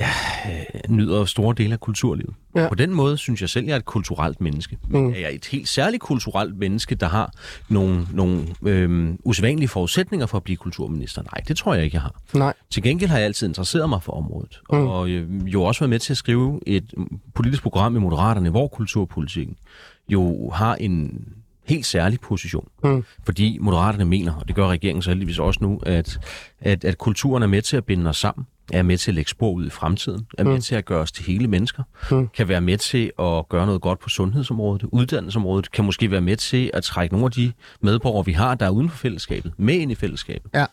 [0.00, 0.06] Øhm,
[0.46, 2.34] ja, øh, nyder store dele af kulturlivet.
[2.56, 2.68] Ja.
[2.68, 4.78] På den måde synes jeg selv, jeg er et kulturelt menneske.
[4.88, 5.10] Men Mm.
[5.12, 7.32] er jeg et helt særligt kulturelt menneske, der har
[7.68, 11.22] nogle, nogle øh, usædvanlige forudsætninger for at blive kulturminister?
[11.22, 12.20] Nej, det tror jeg ikke, jeg har.
[12.34, 12.52] Nej.
[12.70, 14.78] Til gengæld har jeg altid interesseret mig for området, mm.
[14.86, 16.94] og øh, jo også været med til at skrive et
[17.34, 19.56] politisk program i Moderaterne, hvor kulturpolitikken
[20.08, 21.24] jo har en
[21.66, 22.68] helt særlig position.
[22.84, 23.04] Mm.
[23.24, 26.18] Fordi Moderaterne mener, og det gør regeringen så heldigvis også nu, at,
[26.60, 29.30] at, at kulturen er med til at binde os sammen, er med til at lægge
[29.30, 30.60] spor ud i fremtiden, er med mm.
[30.60, 32.28] til at gøre os til hele mennesker, mm.
[32.28, 36.36] kan være med til at gøre noget godt på sundhedsområdet, uddannelsesområdet, kan måske være med
[36.36, 39.74] til at trække nogle af de medborgere, vi har, der er uden for fællesskabet, med
[39.74, 40.50] ind i fællesskabet.
[40.54, 40.66] Ja.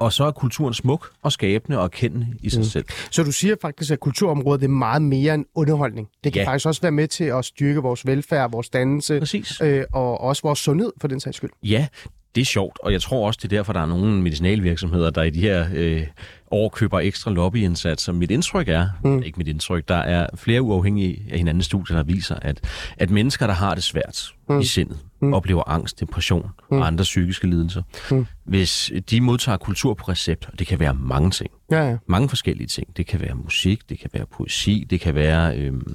[0.00, 2.64] Og så er kulturen smuk og skabende og kendende i sig mm.
[2.64, 2.84] selv.
[3.10, 6.08] Så du siger faktisk, at kulturområdet er meget mere end underholdning.
[6.24, 6.48] Det kan Ja.
[6.48, 9.60] faktisk også være med til at styrke vores velfærd, vores dannelse, Præcis.
[9.60, 11.50] øh, og også vores sundhed for den sags skyld.
[11.62, 11.86] Ja,
[12.34, 15.22] det er sjovt, og jeg tror også, det er derfor, der er nogle medicinalvirksomheder, der
[15.22, 16.06] i de her øh,
[16.50, 18.12] år køber ekstra lobbyindsatser.
[18.12, 19.22] Mit indtryk er, mm.
[19.22, 22.60] ikke mit indtryk, der er flere uafhængige af hinandens studier, der viser, at,
[22.96, 24.60] at mennesker, der har det svært mm.
[24.60, 25.34] i sindet, mm.
[25.34, 26.78] oplever angst, depression mm.
[26.78, 28.26] og andre psykiske lidelser, mm.
[28.44, 31.96] hvis de modtager kultur på recept, og det kan være mange ting, Ja, ja.
[32.06, 32.96] mange forskellige ting.
[32.96, 35.94] Det kan være musik, det kan være poesi, det kan være øhm,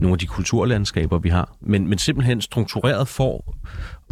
[0.00, 1.56] nogle af de kulturlandskaber, vi har.
[1.60, 3.56] Men, men simpelthen struktureret for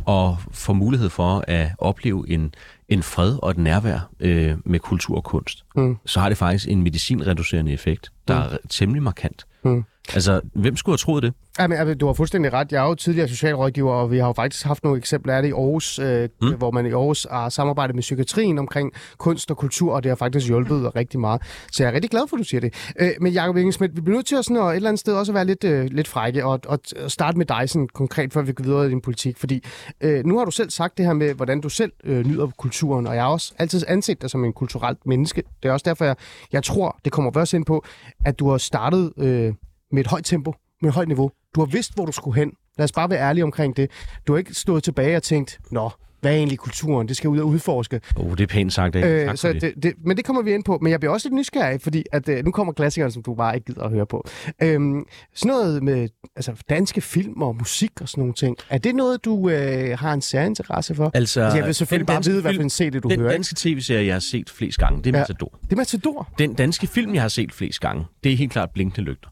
[0.09, 2.55] at få mulighed for at opleve en,
[2.89, 5.65] en fred og et nærvær øh, med kultur og kunst.
[5.77, 5.97] Mm.
[6.07, 8.55] Så har det faktisk en medicinreducerende effekt, der mm.
[8.55, 9.47] er temmelig markant.
[9.65, 9.85] Mm.
[10.15, 11.33] Altså, hvem skulle have troet det?
[11.59, 12.73] Ja, men, altså, du har fuldstændig ret.
[12.73, 15.49] Jeg er jo tidligere socialrådgiver, og vi har jo faktisk haft nogle eksempler af det
[15.49, 16.55] i Aarhus, øh, mm.
[16.55, 20.17] hvor man i Aarhus har samarbejdet med psykiatrien omkring kunst og kultur, og det har
[20.17, 21.43] faktisk hjulpet rigtig meget.
[21.73, 22.75] Så jeg er rigtig glad for, at du siger det.
[23.01, 25.15] Øh, men Jacob Ingesmidt, vi bliver nødt til at, sådan, at et eller andet sted
[25.15, 28.43] også at være lidt, øh, lidt frække, og, og, starte med dig sådan, konkret, før
[28.43, 29.39] vi går videre i din politik.
[29.39, 29.65] Fordi
[30.01, 33.07] øh, nu har du selv sagt det her med, hvordan du selv øh, nyder kulturen,
[33.07, 35.43] og jeg har også altid anset dig som en kulturelt menneske.
[35.63, 36.17] Det er også derfor, jeg,
[36.53, 37.85] jeg tror, det kommer først ind på,
[38.25, 39.53] at du har startet øh,
[39.93, 41.31] med et højt tempo, med et højt niveau.
[41.55, 42.53] Du har vidst, hvor du skulle hen.
[42.79, 43.91] Lad os bare være ærlige omkring det.
[44.27, 47.09] Du har ikke stået tilbage og tænkt, nå, hvad er egentlig kulturen?
[47.09, 48.01] Det skal ud og udforske.
[48.17, 49.09] Oh, det er pænt sagt, ikke?
[49.31, 49.63] Øh, så det.
[49.63, 49.75] det.
[49.83, 50.79] Det, men det kommer vi ind på.
[50.83, 53.55] Men jeg bliver også lidt nysgerrig, fordi at, øh, nu kommer klassikeren, som du bare
[53.55, 54.27] ikke gider at høre på.
[54.63, 58.57] Øhm, sådan noget med altså, danske film og musik og sådan nogle ting.
[58.71, 61.11] Er det noget, du øh, har en særlig interesse for?
[61.15, 63.31] Altså, altså, jeg vil selvfølgelig den bare vide, hvad for en serie du Den hører.
[63.31, 63.37] ikke?
[63.37, 65.23] danske tv-serie, jeg har set flest gange, det er Ja.
[65.23, 65.59] Matador.
[65.63, 66.29] Det er Matador.
[66.39, 69.29] Den danske film, jeg har set flest gange, det er helt klart Blinkende Lygter.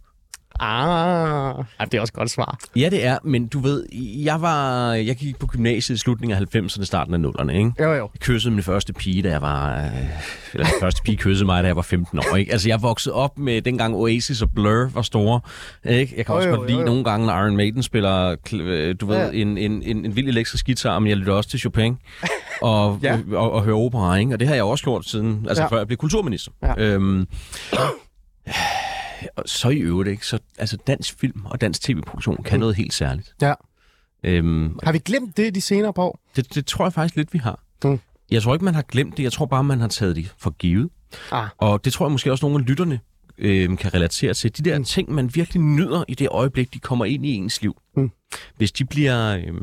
[0.60, 2.58] Ah, det er også et godt svar.
[2.76, 3.84] Ja, det er, men du ved,
[4.24, 7.72] jeg var, jeg gik på gymnasiet i slutningen af 90'erne, starten af 0'erne, ikke?
[7.80, 8.10] Jo, jo.
[8.14, 9.76] Jeg kyssede min første pige, da jeg var...
[9.76, 9.82] øh,
[10.54, 12.52] Eller min første pige kyssede mig, da jeg var 15 år, ikke?
[12.52, 15.40] Altså, jeg voksede op med dengang Oasis og Blur var store,
[15.84, 16.14] ikke?
[16.16, 16.86] Jeg kan også Jo, jo, godt lide jo, jo.
[16.90, 19.30] nogle gange, når Iron Maiden spiller, øh, du ved, Ja.
[19.32, 21.96] en, en, en, en vild elektrisk guitar, men jeg lytter også til Chopin
[22.62, 23.18] og, Ja.
[23.30, 23.36] ja.
[23.36, 24.32] og, og hører opera, ikke?
[24.32, 25.68] Og det har jeg også gjort siden, altså ja.
[25.68, 26.50] før jeg blev kulturminister.
[26.62, 26.74] Ja.
[26.78, 27.26] Øhm,
[29.36, 30.26] og så i øvrigt, ikke?
[30.26, 33.34] Så, altså, dansk film og dansk tv-produktion kan noget helt særligt.
[33.42, 33.54] Ja.
[34.24, 36.20] Øhm, Har vi glemt det de senere år?
[36.36, 37.60] det, det tror jeg faktisk lidt, vi har.
[37.84, 38.00] Mm.
[38.30, 39.22] Jeg tror ikke, man har glemt det.
[39.22, 40.90] Jeg tror bare, man har taget det for givet.
[41.32, 41.48] Ah.
[41.58, 43.00] Og det tror jeg måske også, nogle af lytterne
[43.38, 44.56] øh, kan relatere til.
[44.56, 44.84] De der mm.
[44.84, 47.76] ting, man virkelig nyder i det øjeblik, de kommer ind i ens liv.
[47.96, 48.10] Mm.
[48.56, 49.36] Hvis de bliver...
[49.36, 49.54] Øh,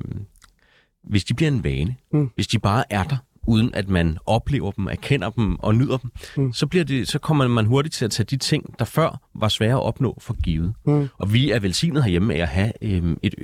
[1.03, 2.29] hvis de bliver en vane, Mm.
[2.35, 6.11] hvis de bare er der, uden at man oplever dem, erkender dem og nyder dem,
[6.37, 6.53] Mm.
[6.53, 9.47] så, bliver det, så kommer man hurtigt til at tage de ting, der før var
[9.47, 10.73] svære at opnå for givet.
[10.85, 11.07] Mm.
[11.17, 13.35] Og vi er velsignet herhjemme af at have øh, et,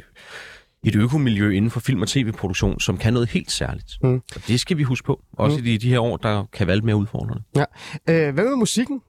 [0.84, 3.98] et økomiljø inden for film- og tv-produktion, som kan noget helt særligt.
[4.04, 4.14] Mm.
[4.36, 5.22] Og det skal vi huske på.
[5.34, 5.66] Også mm.
[5.66, 7.44] i de, de her år, der kan være lidt mere udfordrende.
[7.56, 7.64] Ja.
[8.10, 9.02] Øh, hvad med musikken?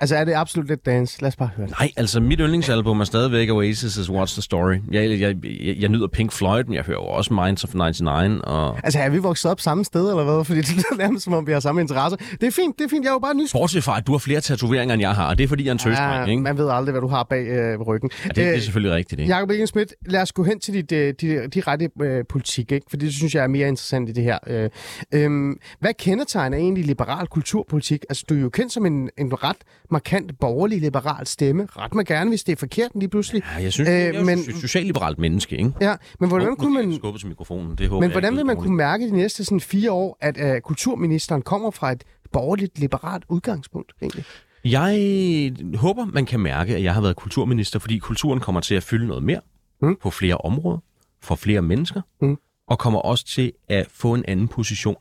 [0.00, 1.22] Altså, er det absolut lidt dance?
[1.22, 1.78] Lad os bare høre det.
[1.80, 4.74] Nej, altså mit yndlingsalbum er stadigvæk Oasis' What's the Story.
[4.90, 5.36] Jeg, jeg, jeg,
[5.80, 8.40] jeg nyder Pink Floyd, men jeg hører jo også Minds of 99.
[8.44, 8.78] Og...
[8.84, 10.44] Altså, er vi vokset op samme sted, eller hvad?
[10.44, 12.16] Fordi det lyder nærmest, som om vi har samme interesse.
[12.40, 13.04] Det er fint, det er fint.
[13.04, 13.62] Jeg er jo bare nysgerrig.
[13.62, 15.70] Bortset fra, at du har flere tatoveringer, end jeg har, og det er fordi, jeg
[15.70, 16.42] er en tøsdreng, ikke?
[16.42, 18.10] man ved aldrig, hvad du har bag øh, ryggen.
[18.24, 19.32] Ja, det, det er selvfølgelig rigtigt, ikke?
[19.32, 22.86] Jakob Ingesmidt, lad os gå hen til dit, øh, dit, dit rette øh, politik, ikke?
[22.90, 24.38] fordi det synes jeg er mere interessant i det her.
[24.46, 24.70] Øh,
[25.14, 28.04] øh, hvad kendetegner egentlig liberal kulturpolitik?
[28.08, 29.56] Altså, du er jo kendt som en, en ret
[29.92, 31.68] markant borgerlig liberal stemme.
[31.76, 33.42] Ret mig gerne, hvis det er forkert lige pludselig.
[33.56, 34.38] Ja, jeg synes, øh, Øh, jeg er men- men...
[34.60, 35.72] socialliberalt menneske, ikke?
[35.80, 36.94] Ja, men hvordan kunne man...
[36.94, 39.60] skubbet til mikrofonen, det håber Men jeg hvordan vil man kunne mærke de næste sådan,
[39.60, 44.24] fire år, at uh, kulturministeren kommer fra et borgerligt liberalt udgangspunkt, egentlig?
[44.64, 48.82] Jeg håber, man kan mærke, at jeg har været kulturminister, fordi kulturen kommer til at
[48.82, 49.40] fylde noget mere
[49.82, 49.96] mm.
[50.02, 50.78] på flere områder,
[51.22, 52.36] for flere mennesker, Mm.
[52.66, 54.96] og kommer også til at få en anden position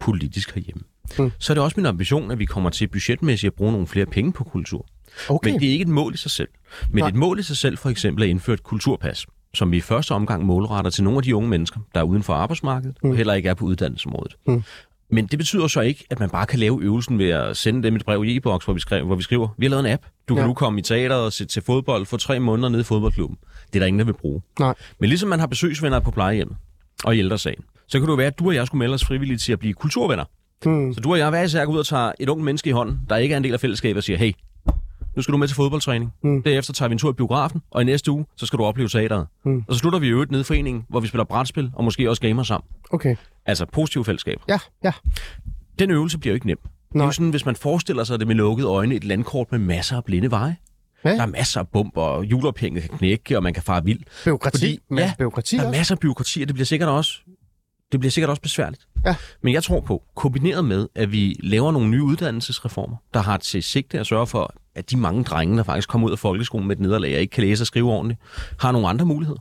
[0.00, 0.82] politisk herhjemme.
[1.18, 1.30] Mm.
[1.38, 4.06] Så er det også min ambition, at vi kommer til budgetmæssigt at bruge nogle flere
[4.06, 4.86] penge på kultur.
[5.28, 5.50] Okay.
[5.50, 6.48] Men det er ikke et mål i sig selv.
[6.90, 7.08] Men Nej.
[7.08, 10.12] et mål i sig selv for eksempel at indføre et kulturpas, som vi i første
[10.12, 13.10] omgang målretter til nogle af de unge mennesker, der er uden for arbejdsmarkedet, mm.
[13.10, 14.36] og heller ikke er på uddannelsesområdet.
[14.46, 14.62] Mm.
[15.10, 17.96] Men det betyder så ikke, at man bare kan lave øvelsen ved at sende dem
[17.96, 20.02] et brev i e-boks, hvor vi, skriver, hvor vi skriver, vi har lavet en app.
[20.28, 20.46] Du kan Ja.
[20.46, 23.38] nu komme i teateret og se til fodbold for tre måneder nede i fodboldklubben.
[23.66, 24.42] Det er der ingen, der vil bruge.
[24.60, 24.74] Nej.
[25.00, 26.56] Men ligesom man har besøgsvenner på plejehjemmet
[27.04, 29.04] og i ældresagen, så kan det jo være, at du og jeg skulle melde os
[29.04, 30.24] frivilligt til at blive kulturvenner.
[30.64, 30.94] Hmm.
[30.94, 33.00] Så du og jeg hver især går ud og tager et ungt menneske i hånden,
[33.08, 34.32] der ikke er en del af fællesskabet, og siger, hey,
[35.16, 36.12] nu skal du med til fodboldtræning.
[36.24, 36.42] Mm.
[36.42, 38.88] Derefter tager vi en tur i biografen, og i næste uge, så skal du opleve
[38.88, 39.26] teateret.
[39.44, 39.64] Mm.
[39.68, 42.10] Og så slutter vi i øvrigt nede i foreningen, hvor vi spiller brætspil, og måske
[42.10, 42.66] også gamer sammen.
[42.90, 43.16] Okay.
[43.46, 44.42] Altså positive fællesskaber.
[44.48, 44.92] Ja, ja.
[45.78, 46.58] Den øvelse bliver jo ikke nem.
[46.58, 47.06] Det er Nej.
[47.06, 50.04] jo sådan, hvis man forestiller sig det med lukkede øjne, et landkort med masser af
[50.04, 50.56] blinde veje.
[51.04, 51.10] Ja.
[51.10, 54.00] Der er masser af bump, og juleophænget kan knække, og man kan fare vild.
[54.24, 54.58] Byråkrati.
[54.88, 55.78] Fordi- ja, byråkrati Der er også.
[55.78, 57.20] masser af byråkrati, og det bliver sikkert også,
[57.94, 58.86] det bliver sikkert også besværligt.
[59.06, 59.16] Ja.
[59.42, 63.62] Men jeg tror på, kombineret med, at vi laver nogle nye uddannelsesreformer, der har til
[63.62, 66.76] sigte at sørge for, at de mange drenge, der faktisk kommer ud af folkeskolen med
[66.76, 68.20] et nederlag og ikke kan læse og skrive ordentligt,
[68.60, 69.40] har nogle andre muligheder.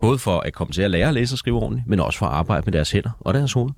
[0.00, 2.26] Både for at komme til at lære at læse og skrive ordentligt, men også for
[2.26, 3.70] at arbejde med deres hænder og deres hoved.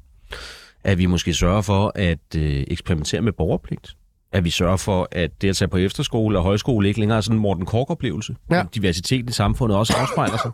[0.84, 3.96] At vi måske sørger for at øh, eksperimentere med borgerpligt.
[4.34, 7.20] At vi sørger for, at det at tage på efterskole og højskole ikke længere er
[7.20, 8.36] sådan en Morten Kork-oplevelse.
[8.50, 8.64] Ja.
[8.74, 10.50] Diversiteten i samfundet også afspejler sig.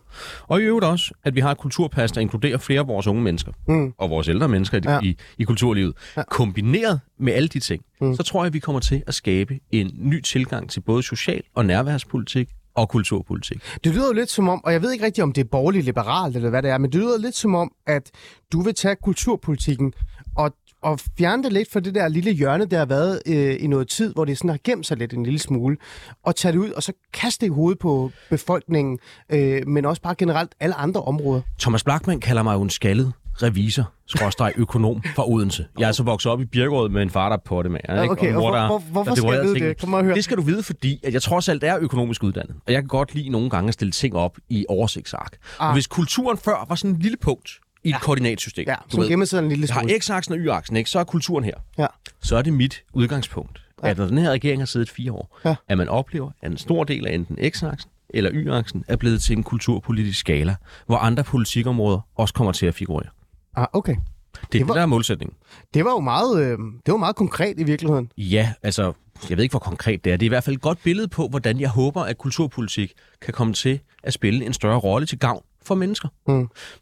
[0.49, 3.23] Og i øvrigt også, at vi har et kulturpas, der inkluderer flere af vores unge
[3.23, 3.93] mennesker Mm.
[3.99, 5.01] og vores ældre mennesker ja.
[5.03, 5.95] i, i kulturlivet.
[6.16, 6.23] Ja.
[6.31, 8.16] Kombineret med alle de ting, mm.
[8.16, 11.43] så tror jeg, at vi kommer til at skabe en ny tilgang til både social-
[11.55, 13.62] og nærværspolitik og kulturpolitik.
[13.85, 15.85] Det lyder jo lidt som om, og jeg ved ikke rigtigt, om det er borgerligt
[15.85, 18.11] liberalt eller hvad det er, men det lyder lidt som om, at
[18.53, 19.93] du vil tage kulturpolitikken
[20.37, 23.66] og, og fjerne det lidt fra det der lille hjørne, der har været øh, i
[23.66, 25.77] noget tid, hvor det sådan har gemt sig lidt en lille smule,
[26.25, 28.99] og tage det ud og så kaste det i hovedet på befolkningen,
[29.31, 31.40] øh, men også bare generelt alle andre områder.
[31.61, 33.12] Thomas Blackman kalder mig jo en skaldet
[33.43, 35.66] revisor, skråstreg økonom fra Odense.
[35.79, 37.81] Jeg er så vokset op i Birkerød med en far, der er på det med.
[37.88, 38.11] Ikke?
[38.11, 39.81] okay, og hvor- hvor- hvorfor skal jeg vide det?
[39.81, 40.14] Kom og hør.
[40.14, 42.57] Det skal du vide, fordi at jeg trods alt er økonomisk uddannet.
[42.66, 45.37] Og jeg kan godt lide nogle gange at stille ting op i oversigtsark.
[45.61, 45.66] Ah.
[45.69, 47.51] Og hvis kulturen før var sådan en lille punkt
[47.85, 49.99] i et koordinatsystem, Ja, som gemmer sig en lille har smule.
[50.01, 50.90] x-aksen og y-aksen, ikke?
[50.90, 51.55] så er kulturen her.
[51.79, 51.87] Ja.
[52.23, 55.55] Så er det mit udgangspunkt, at når den her regering har siddet fire år, Ja.
[55.69, 59.37] at man oplever, at en stor del af enten x-aksen eller y-aksen er blevet til
[59.37, 63.09] en kulturpolitisk skala, hvor andre politikområder også kommer til at figurere.
[63.57, 63.95] Ah, okay.
[64.35, 65.37] Det er det, var- der er målsætningen.
[65.75, 68.12] Det var jo meget, øh, det var meget konkret i virkeligheden.
[68.19, 68.93] Ja, altså,
[69.29, 70.16] jeg ved ikke, hvor konkret det er.
[70.16, 73.35] Det er i hvert fald et godt billede på, hvordan jeg håber, at kulturpolitik kan
[73.35, 76.09] komme til at spille en større rolle til gavn for mennesker.
[76.29, 76.35] Mm.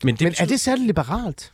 [0.05, 1.53] Men, det Men er det særligt liberalt?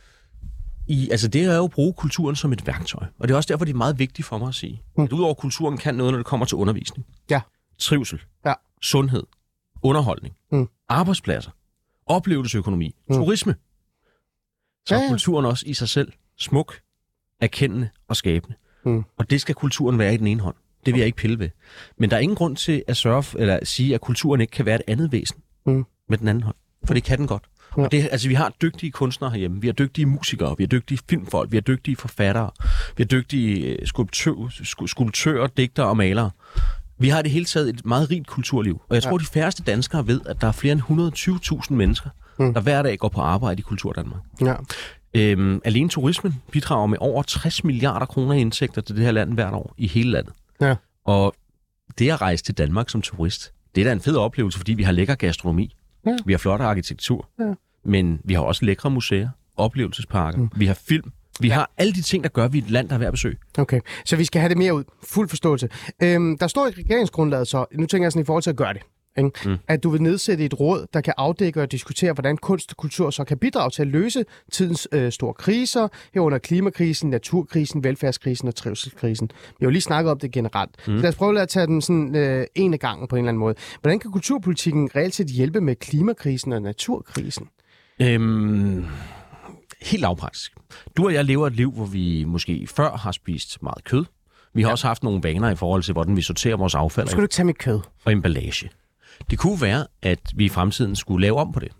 [0.87, 3.05] I, altså det er jo at bruge kulturen som et værktøj.
[3.19, 4.81] Og det er også derfor, det er meget vigtigt for mig at sige.
[4.97, 5.03] Mm.
[5.03, 7.05] At udover at kulturen kan noget, når det kommer til undervisning.
[7.29, 7.41] Ja.
[7.79, 8.21] Trivsel.
[8.45, 8.53] Ja.
[8.81, 9.23] Sundhed.
[9.83, 10.35] Underholdning.
[10.51, 10.67] Mm.
[10.89, 11.51] Arbejdspladser.
[12.05, 12.95] Oplevelsesøkonomi.
[13.09, 13.15] Mm.
[13.15, 13.55] Turisme.
[14.87, 15.09] Så Ja, er ja.
[15.09, 16.79] kulturen også i sig selv smuk,
[17.41, 18.55] erkendende og skabende.
[18.85, 19.03] Mm.
[19.17, 20.55] Og det skal kulturen være i den ene hånd.
[20.85, 21.49] Det vil jeg ikke pille ved.
[21.97, 24.65] Men der er ingen grund til at sørge eller at sige, at kulturen ikke kan
[24.65, 25.85] være et andet væsen Mm.
[26.09, 26.55] med den anden hånd.
[26.87, 27.43] For det kan den godt.
[27.77, 27.83] Ja.
[27.83, 29.61] Og det, altså, vi har dygtige kunstnere herhjemme.
[29.61, 32.49] Vi har dygtige musikere, vi har dygtige filmfolk, vi har dygtige forfattere,
[32.97, 36.31] vi har dygtige øh, skulptør, sku- skulptører, digtere og malere.
[36.99, 38.81] Vi har i det hele taget et meget rigt kulturliv.
[38.89, 39.17] Og jeg tror, ja.
[39.17, 40.81] de færreste danskere ved, at der er flere end
[41.69, 42.53] 120.000 mennesker, mm.
[42.53, 44.21] der hver dag går på arbejde i Kultur Danmark.
[44.41, 44.55] Ja.
[45.13, 49.33] Øhm, alene turismen bidrager med over 60 milliarder kroner i indtægter til det her land
[49.33, 50.33] hvert år i hele landet.
[50.61, 50.75] Ja.
[51.05, 51.35] Og
[51.99, 54.83] det at rejse til Danmark som turist, det er da en fed oplevelse, fordi vi
[54.83, 55.75] har lækker gastronomi.
[56.05, 56.17] Ja.
[56.25, 57.29] Vi har flot arkitektur.
[57.39, 57.53] Ja.
[57.83, 60.49] Men vi har også lækre museer, oplevelsesparker, mm.
[60.55, 61.11] vi har film.
[61.39, 63.07] Vi har alle de ting, der gør, at vi er et land, der er værd
[63.07, 63.37] at besøge.
[63.57, 64.83] Okay, så vi skal have det mere ud.
[65.03, 65.69] Fuld forståelse.
[66.03, 68.73] Øhm, der står i regeringsgrundlaget så, nu tænker jeg sådan i forhold til at gøre
[68.73, 68.81] det,
[69.17, 69.31] ikke?
[69.45, 69.57] Mm.
[69.67, 73.09] at du vil nedsætte et råd, der kan afdække og diskutere, hvordan kunst og kultur
[73.09, 78.55] så kan bidrage til at løse tidens øh, store kriser, herunder klimakrisen, naturkrisen, velfærdskrisen og
[78.55, 79.31] trivselskrisen.
[79.33, 80.71] Vi har jo lige snakket om det generelt.
[80.77, 80.83] Mm.
[80.97, 83.29] Så lad os prøve at tage den sådan øh, en af gangen på en eller
[83.29, 83.55] anden måde.
[83.81, 87.47] Hvordan kan kulturpolitikken reelt set hjælpe med klimakrisen og naturkrisen?
[88.01, 88.85] Øhm,
[89.81, 90.53] helt lavpraktisk.
[90.97, 94.05] Du og jeg lever et liv, hvor vi måske før har spist meget kød.
[94.53, 94.71] Vi har ja.
[94.71, 97.33] også haft nogle vaner i forhold til, hvordan vi sorterer vores affald Skal du ikke
[97.33, 97.79] tage mit kød?
[98.05, 98.69] og emballage.
[99.29, 101.71] Det kunne være, at vi i fremtiden skulle lave om på det.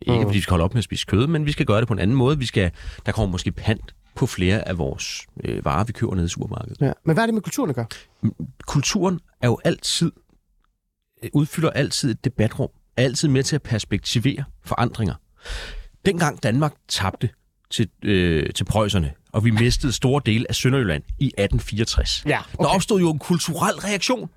[0.00, 1.88] Ikke fordi vi skal holde op med at spise kød, men vi skal gøre det
[1.88, 2.38] på en anden måde.
[2.38, 2.70] Vi skal,
[3.06, 6.80] der kommer måske pant på flere af vores øh, varer, vi køber nede i supermarkedet.
[6.80, 6.92] Ja.
[7.04, 7.86] Men hvad er det med kulturen at gøre?
[8.66, 10.12] Kulturen er jo altid,
[11.22, 15.14] øh, udfylder altid et debatrum, er altid med til at perspektivere forandringer.
[16.06, 17.30] Dengang Danmark tabte
[17.70, 22.22] til, øh, til prøjserne, og vi mistede store dele af Sønderjylland i 1864.
[22.26, 22.74] Ja, Der okay.
[22.74, 24.30] opstod jo en kulturel reaktion.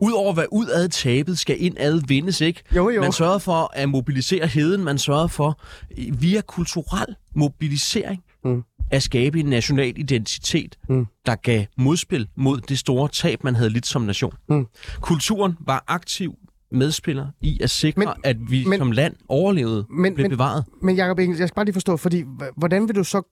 [0.00, 2.62] Udover hvad udad tabet skal indad vindes, ikke?
[2.76, 3.00] Jo, jo.
[3.02, 5.60] Man sørgede for at mobilisere heden, man sørgede for
[5.98, 8.62] øh, via kulturel mobilisering Mm.
[8.90, 11.06] at skabe en national identitet, Mm.
[11.26, 14.32] der gav modspil mod det store tab, man havde lidt som nation.
[14.48, 14.66] Mm.
[15.00, 16.34] Kulturen var aktiv
[16.72, 20.64] medspiller i at sikre, Men- at vi men- som land overlevede, Men- blev men- bevaret.
[20.82, 22.24] Men Jacob jeg skal bare lige forstå, fordi
[22.56, 23.22] hvordan vil du så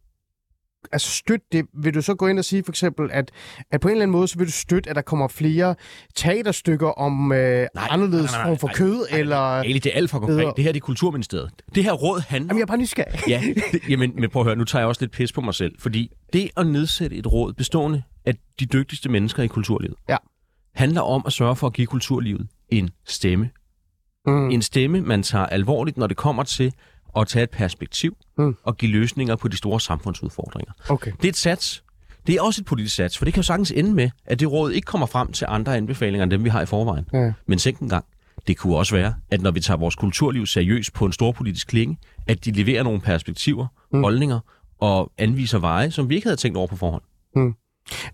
[0.93, 1.67] altså støtte det?
[1.83, 3.31] Vil du så gå ind og sige for eksempel, at,
[3.71, 5.75] at på en eller anden måde, så vil du støtte, at der kommer flere
[6.15, 9.07] teaterstykker om øh, anderledes nej, nej, form for nej, kød?
[9.11, 9.37] eller...
[9.37, 10.53] Ali, det er alt for konkret.
[10.57, 11.51] Det her det er Kulturministeriet.
[11.75, 13.21] Det her råd handler Jamen, jeg er bare nysgerrig.
[13.29, 13.43] Ja,
[13.73, 15.75] det, jamen, men prøv at høre, nu tager jeg også lidt pis på mig selv,
[15.79, 20.17] fordi det at nedsætte et råd bestående af de dygtigste mennesker i kulturlivet, Ja.
[20.75, 23.51] handler om at sørge for at give kulturlivet en stemme.
[24.27, 24.51] Mm.
[24.51, 26.73] En stemme, man tager alvorligt, når det kommer til
[27.17, 28.57] at tage et perspektiv Mm.
[28.63, 30.73] og give løsninger på de store samfundsudfordringer.
[30.89, 31.13] Okay.
[31.17, 31.85] Det er et sats.
[32.27, 34.53] Det er også et politisk sats, for det kan jo sagtens ende med, at det
[34.53, 37.05] råd ikke kommer frem til andre anbefalinger end dem, vi har i forvejen.
[37.13, 37.33] Ja.
[37.47, 38.05] Men tænk en gang,
[38.47, 41.67] det kunne også være, at når vi tager vores kulturliv seriøst på en stor politisk
[41.69, 44.01] klinge, at de leverer nogle perspektiver, mm.
[44.03, 44.41] holdninger
[44.81, 47.03] og anviser veje, som vi ikke havde tænkt over på forhånd.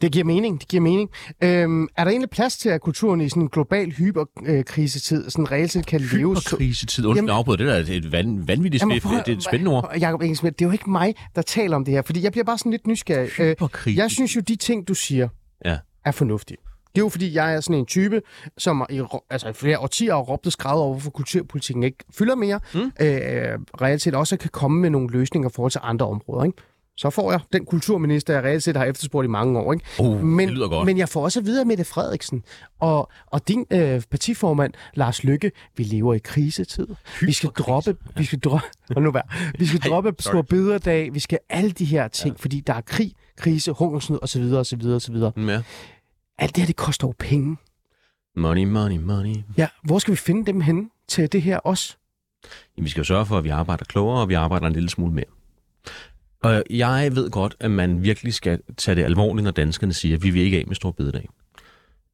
[0.01, 1.11] Det giver mening, det giver mening.
[1.43, 5.71] Øhm, er der egentlig plads til, at kulturen i sådan en global hyperkrisetid sådan reelt
[5.71, 6.11] set kan leve...
[6.31, 7.07] Hyperkrisetid.
[7.07, 7.57] Undskyld, afbryder.
[7.57, 9.97] Det der er et- van, vanvittigt Jamen, prøv Det er et spændende ord.
[10.01, 12.45] Jacob Engelsmith, det er jo ikke mig, der taler om det her, fordi jeg bliver
[12.45, 13.31] bare sådan lidt nysgerrig.
[13.41, 13.99] Øh, Hyperkrise.
[14.03, 15.29] jeg synes jo, de ting, du siger,
[15.65, 15.77] Ja.
[16.05, 16.57] er fornuftige.
[16.95, 18.23] Det er jo fordi, jeg er sådan en type,
[18.59, 22.35] som i, altså, i flere årtier har råbt og skrevet over, hvorfor kulturpolitikken ikke fylder
[22.35, 22.61] mere.
[22.75, 22.81] Mm.
[22.81, 26.45] Øh, reelt set også kan komme med nogle løsninger i forhold til andre områder.
[26.45, 26.59] Ikke?
[27.01, 29.73] Så får jeg den kulturminister, jeg reelt set har efterspurgt i mange år.
[29.73, 29.85] Ikke?
[29.99, 30.87] Oh, men, det lyder godt.
[30.87, 32.43] men jeg får også videre med det Frederiksen
[32.81, 35.53] og, og din øh, partiformand, Lars Lykke.
[35.77, 36.87] Vi lever i krisetid.
[37.21, 38.67] Vi skal droppe, vi skal droppe,
[39.01, 39.23] nu være,
[39.59, 40.33] vi skal droppe sorry.
[40.33, 41.15] stor bededag.
[41.15, 42.43] Vi skal alle de her ting, ja.
[42.43, 44.53] fordi der er krig, krise, hungersnød osv.
[44.53, 44.87] osv.
[44.87, 45.17] osv.
[45.17, 45.63] Ja.
[46.39, 47.57] Alt det her, det koster jo penge.
[48.37, 49.37] Money, money, money.
[49.57, 51.97] Ja, hvor skal vi finde dem henne til det her også?
[52.77, 54.91] Jamen, vi skal jo sørge for, at vi arbejder klogere, og vi arbejder en lille
[54.91, 55.25] smule mere.
[56.42, 60.22] Og jeg ved godt, at man virkelig skal tage det alvorligt, når danskerne siger, at
[60.22, 61.29] vi vil ikke af med stor bededag.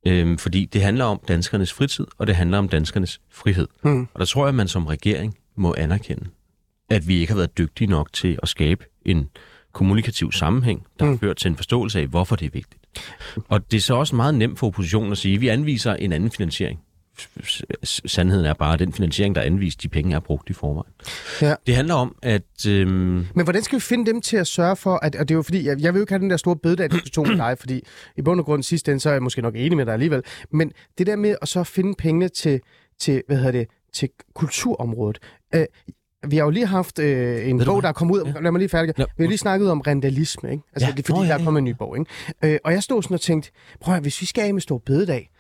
[0.07, 3.69] Øhm, fordi det handler om danskernes fritid, og det handler om danskernes frihed.
[3.85, 4.01] Mm.
[4.15, 6.27] Og der tror jeg, at man som regering må anerkende,
[6.91, 9.29] at vi ikke har været dygtige nok til at skabe en
[9.73, 11.19] kommunikativ sammenhæng, der har Mm.
[11.19, 12.83] ført til en forståelse af, hvorfor det er vigtigt.
[13.49, 16.13] Og det er så også meget nemt for oppositionen at sige, at vi anviser en
[16.13, 16.81] anden finansiering.
[17.85, 20.93] Sandheden er bare, at den finansiering, der er anvist, de penge er brugt i forvejen.
[21.43, 21.55] Ja.
[21.67, 22.67] Det handler om, at...
[22.69, 22.91] Øhm,
[23.35, 25.43] Men hvordan skal vi finde dem til at sørge for, at, og det er jo
[25.43, 27.83] fordi, jeg, jeg vil jo ikke have den der store bededag-diskussion med dig, fordi
[28.17, 30.23] i bund og grund sidst ende, så er jeg måske nok enig med dig alligevel,
[30.53, 32.61] men det der med at så finde pengene til,
[33.01, 35.19] til hvad hedder det, til kulturområdet.
[35.55, 35.67] Øh,
[36.29, 38.33] vi har jo lige haft øh, en Ved bog, der er kommet ud.
[38.35, 38.41] Ja.
[38.41, 38.95] Lad mig lige færdig.
[38.99, 39.05] Ja.
[39.17, 40.63] Vi har lige snakket om randalisme, ikke?
[40.73, 40.93] Altså, Ja.
[40.93, 41.45] det er fordi, Nå, ja, der er ja.
[41.45, 42.11] kommet en ny bog, ikke?
[42.55, 43.51] Øh, og jeg stod sådan og tænkte,
[43.81, 45.31] prøv at hvis vi skal af med stor bededag,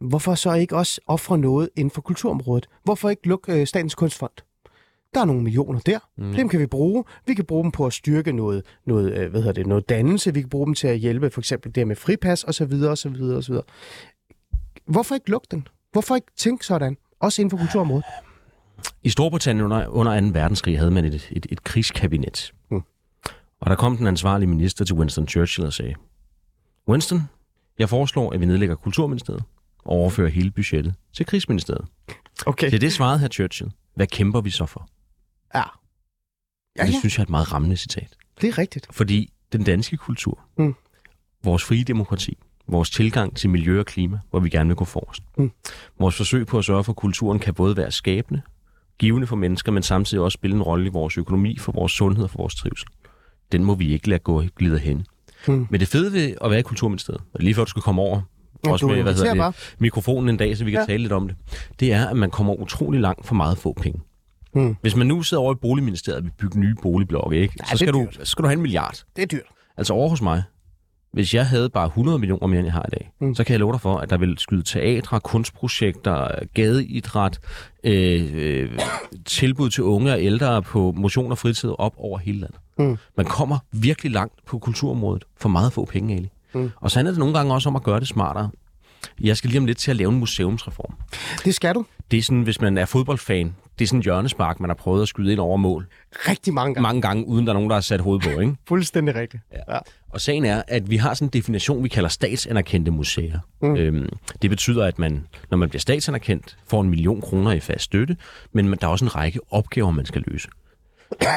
[0.00, 2.68] hvorfor så ikke også ofre noget inden for kulturområdet?
[2.84, 4.32] Hvorfor ikke lukke øh, Statens Kunstfond?
[5.14, 5.98] Der er nogle millioner der.
[6.16, 6.32] Mm.
[6.34, 7.04] Dem kan vi bruge.
[7.26, 10.34] Vi kan bruge dem på at styrke noget, noget, øh, hvad hedder det, noget dannelse.
[10.34, 12.90] Vi kan bruge dem til at hjælpe for eksempel det med fripas og så videre
[12.90, 13.64] og så videre og så videre.
[14.86, 15.68] Hvorfor ikke lukke den?
[15.92, 16.96] Hvorfor ikke tænke sådan?
[17.20, 18.04] Også inden for kulturområdet.
[19.02, 20.26] I Storbritannien under, under 2.
[20.26, 22.52] verdenskrig havde man et, et, et krigskabinet.
[22.70, 22.82] Mm.
[23.60, 25.94] Og der kom den ansvarlige minister til Winston Churchill og sagde,
[26.88, 27.20] Winston,
[27.78, 29.44] jeg foreslår, at vi nedlægger Kulturministeriet
[29.84, 31.86] og overfører hele budgettet til Krigsministeriet.
[32.46, 32.70] Okay.
[32.70, 34.88] Til det svarede her Churchill, hvad kæmper vi så for?
[35.54, 35.58] Ja.
[35.58, 35.64] Ja,
[36.78, 38.16] Ja, det synes jeg er et meget rammende citat.
[38.40, 38.86] det er rigtigt.
[38.90, 40.74] Fordi den danske kultur, Mm.
[41.44, 45.22] vores frie demokrati, vores tilgang til miljø og klima, hvor vi gerne vil gå forrest.
[45.38, 45.50] Mm.
[45.98, 48.42] Vores forsøg på at sørge for, at kulturen kan både være skabende,
[48.98, 52.24] givende for mennesker, men samtidig også spille en rolle i vores økonomi, for vores sundhed
[52.24, 52.88] og for vores trivsel.
[53.52, 55.06] Den må vi ikke lade gå glide hen.
[55.48, 55.66] Mm.
[55.70, 57.82] Men det fede ved at være i Kulturministeriet, og det er lige før du skal
[57.82, 58.22] komme over,
[58.66, 60.86] Ja, også med hvad hedder det, mikrofonen en dag, så vi kan Ja.
[60.86, 61.36] tale lidt om det,
[61.80, 64.00] det er, at man kommer utrolig langt for meget få penge.
[64.54, 64.76] Mm.
[64.82, 67.54] Hvis man nu sidder over i boligministeriet og vil bygge nye boligblokke, ikke?
[67.60, 69.02] Ja, så skal du, så skal du have en milliard.
[69.16, 69.40] Det er dyrt.
[69.76, 70.42] Altså over hos mig,
[71.12, 73.34] hvis jeg havde bare 100 millioner mere, end jeg har i dag, mm.
[73.34, 77.38] så kan jeg love dig for, at der vil skyde teatre, kunstprojekter, gadeidræt,
[77.84, 78.78] øh, øh,
[79.24, 82.58] tilbud til unge og ældre på motion og fritid op over hele landet.
[82.78, 82.96] Mm.
[83.16, 86.30] Man kommer virkelig langt på kulturområdet for meget få penge, Ali.
[86.54, 86.70] Mm.
[86.76, 88.50] Og så handler det nogle gange også om at gøre det smartere.
[89.20, 90.94] Jeg skal lige om lidt til at lave en museumsreform.
[91.44, 91.84] Det skal du.
[92.10, 95.02] Det er sådan, hvis man er fodboldfan, det er sådan en hjørnespark, man har prøvet
[95.02, 95.86] at skyde ind over mål.
[96.28, 96.82] Rigtig mange gange.
[96.82, 98.56] Mange gange, uden der er nogen, der har sat hovedet på, ikke?
[98.68, 99.42] Fuldstændig rigtigt.
[99.68, 99.78] Ja.
[100.10, 103.38] Og sagen er, at vi har sådan en definition, vi kalder statsanerkendte museer.
[103.62, 103.68] Mm.
[103.68, 103.76] Mm.
[103.76, 104.08] Øhm,
[104.42, 108.16] det betyder, at man, når man bliver statsanerkendt, får en million kroner i fast støtte,
[108.52, 110.48] men man- der er også en række opgaver, man skal løse.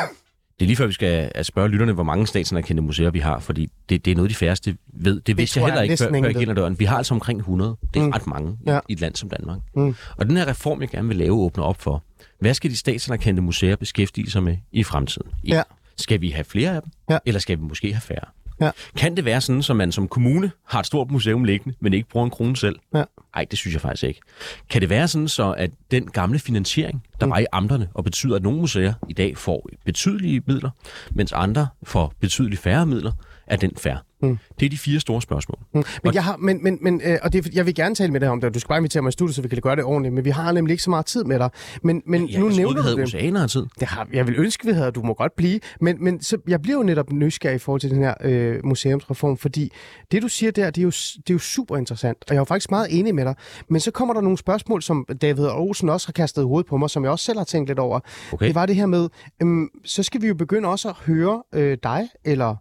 [0.59, 3.39] Det er lige før, vi skal at spørge lytterne, hvor mange statsanerkendte museer vi har,
[3.39, 5.21] fordi det, det er noget, de færreste ved.
[5.21, 6.79] Det vidste tror jeg jeg heller ikke, før, før jeg gik ind ad døren.
[6.79, 7.75] Vi har altså omkring 100.
[7.93, 8.09] Det er Mm.
[8.11, 8.79] ret mange ja.
[8.89, 9.59] i et land som Danmark.
[9.75, 9.95] Mm.
[10.17, 12.03] Og den her reform, jeg gerne vil lave, åbner op for.
[12.39, 15.31] Hvad skal de statsanerkendte museer beskæftige sig med i fremtiden?
[15.47, 15.63] Ja.
[15.97, 17.17] Skal vi have flere af dem, Ja.
[17.25, 18.27] eller skal vi måske have færre?
[18.61, 18.71] Ja.
[18.95, 22.09] Kan det være sådan, at man som kommune har et stort museum liggende, men ikke
[22.09, 22.79] bruger en krone selv?
[22.93, 23.03] Ja.
[23.35, 24.21] Nej, det synes jeg faktisk ikke.
[24.69, 27.29] Kan det være sådan, så at den gamle finansiering, der mm.
[27.29, 30.69] var i amterne, og betyder, at nogle museer i dag får betydelige midler,
[31.11, 33.11] mens andre får betydeligt færre midler,
[33.47, 33.95] Er den fair?
[34.21, 34.37] Mm.
[34.59, 35.59] Det er de fire store spørgsmål.
[35.73, 35.83] Mm.
[36.03, 38.29] Men, jeg har, men, men, men øh, og det, jeg vil gerne tale med dig
[38.29, 39.83] om det, og du skal bare invitere mig i studiet, så vi kan gøre det
[39.83, 41.49] ordentligt, men vi har nemlig ikke så meget tid med dig.
[41.83, 43.03] Men, men Jeg nu troede, vi nævner havde det.
[43.03, 43.65] oceaner tid.
[43.79, 45.59] Det har, jeg vil ønske, vi havde, du må godt blive.
[45.81, 49.37] Men, men så, jeg bliver jo netop nysgerrig i forhold til den her øh, museumsreform,
[49.37, 49.71] fordi
[50.11, 52.41] det, du siger der, det er, jo, det er jo super interessant, og jeg er
[52.41, 53.35] jo faktisk meget enig med dig.
[53.69, 56.77] Men så kommer der nogle spørgsmål, som David Olsen også har kastet i hovedet på
[56.77, 57.99] mig, som jeg også selv har tænkt lidt over.
[58.31, 58.47] Okay.
[58.47, 59.09] Det var det her med,
[59.41, 62.55] øhm, så skal vi jo begynde også at høre øh, dig, eller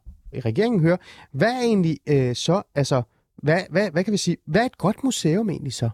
[0.45, 0.99] regeringen høre,
[1.32, 3.03] hvad er egentlig øh, så, altså,
[3.37, 5.91] hvad, hvad, hvad kan vi sige, hvad er et godt museum egentlig så?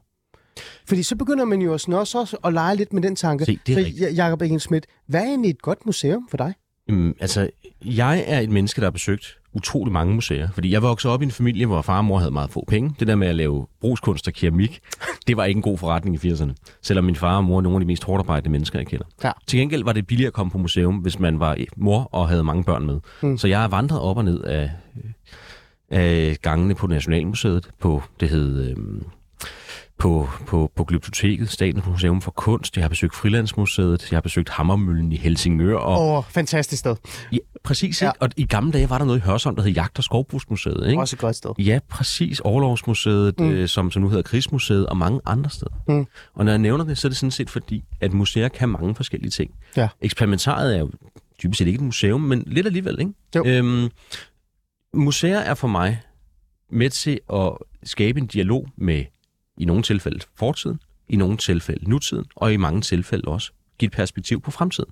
[0.88, 3.44] Fordi så begynder man jo også, også at lege lidt med den tanke.
[3.44, 4.00] Se, det er så, rigtigt.
[4.02, 6.54] Ja- Jakob Eggen Schmidt, hvad er egentlig et godt museum for dig?
[6.90, 7.50] Øhm, altså,
[7.84, 10.48] jeg er et menneske, der har besøgt utrolig mange museer.
[10.54, 12.94] Fordi jeg voksede op i en familie, hvor far og mor havde meget få penge.
[13.00, 14.80] Det der med at lave brugskunst og keramik,
[15.26, 16.52] det var ikke en god forretning i 80'erne.
[16.82, 19.04] Selvom min far og mor er nogle af de mest hårdt mennesker, jeg kender.
[19.24, 19.30] Ja.
[19.46, 22.44] Til gengæld var det billigere at komme på museum, hvis man var mor og havde
[22.44, 23.00] mange børn med.
[23.22, 23.38] Mm.
[23.38, 24.70] Så jeg har vandret op og ned af,
[25.90, 28.70] af gangene på Nationalmuseet, på det hed...
[28.70, 29.04] Øhm,
[30.02, 32.76] på, på, på Glyptoteket, Statens Museum for Kunst.
[32.76, 34.10] Jeg har besøgt Frilandsmuseet.
[34.10, 35.76] Jeg har besøgt Hammermøllen i Helsingør.
[35.76, 36.96] Og Åh, oh, fantastisk sted.
[37.32, 38.02] Ja, præcis.
[38.02, 38.10] Ja.
[38.20, 40.88] Og i gamle dage var der noget i Hørsholm, der hed Jagt- og Skovbrugsmuseet.
[40.88, 41.00] Ikke?
[41.00, 41.50] Også et godt sted.
[41.58, 42.40] Ja, præcis.
[42.40, 43.50] Overlovsmuseet, mm.
[43.50, 45.82] øh, som, som nu hedder Krigsmuseet, og mange andre steder.
[45.88, 46.06] Mm.
[46.34, 48.94] Og når jeg nævner det, så er det sådan set fordi, at museer kan mange
[48.94, 49.50] forskellige ting.
[49.76, 49.88] Ja.
[50.00, 50.90] Eksperimentariet er jo
[51.42, 53.00] dybest set ikke et museum, men lidt alligevel.
[53.00, 53.12] Ikke?
[53.36, 53.44] Jo.
[53.46, 53.90] Øhm,
[54.94, 56.00] museer er for mig
[56.70, 57.52] med til at
[57.84, 59.04] skabe en dialog med,
[59.56, 63.92] i nogle tilfælde, fortiden, i nogle tilfælde nutiden, og i mange tilfælde også give et
[63.92, 64.90] perspektiv på fremtiden.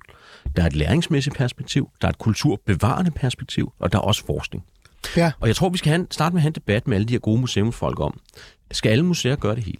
[0.56, 4.64] Der er et læringsmæssigt perspektiv, der er et kulturbevarende perspektiv, og der er også forskning.
[5.16, 5.32] Ja.
[5.40, 7.12] Og jeg tror, vi skal have starte med at have en debat med alle de
[7.12, 8.20] her gode museumsfolk om,
[8.70, 9.78] skal alle museer gøre det hele?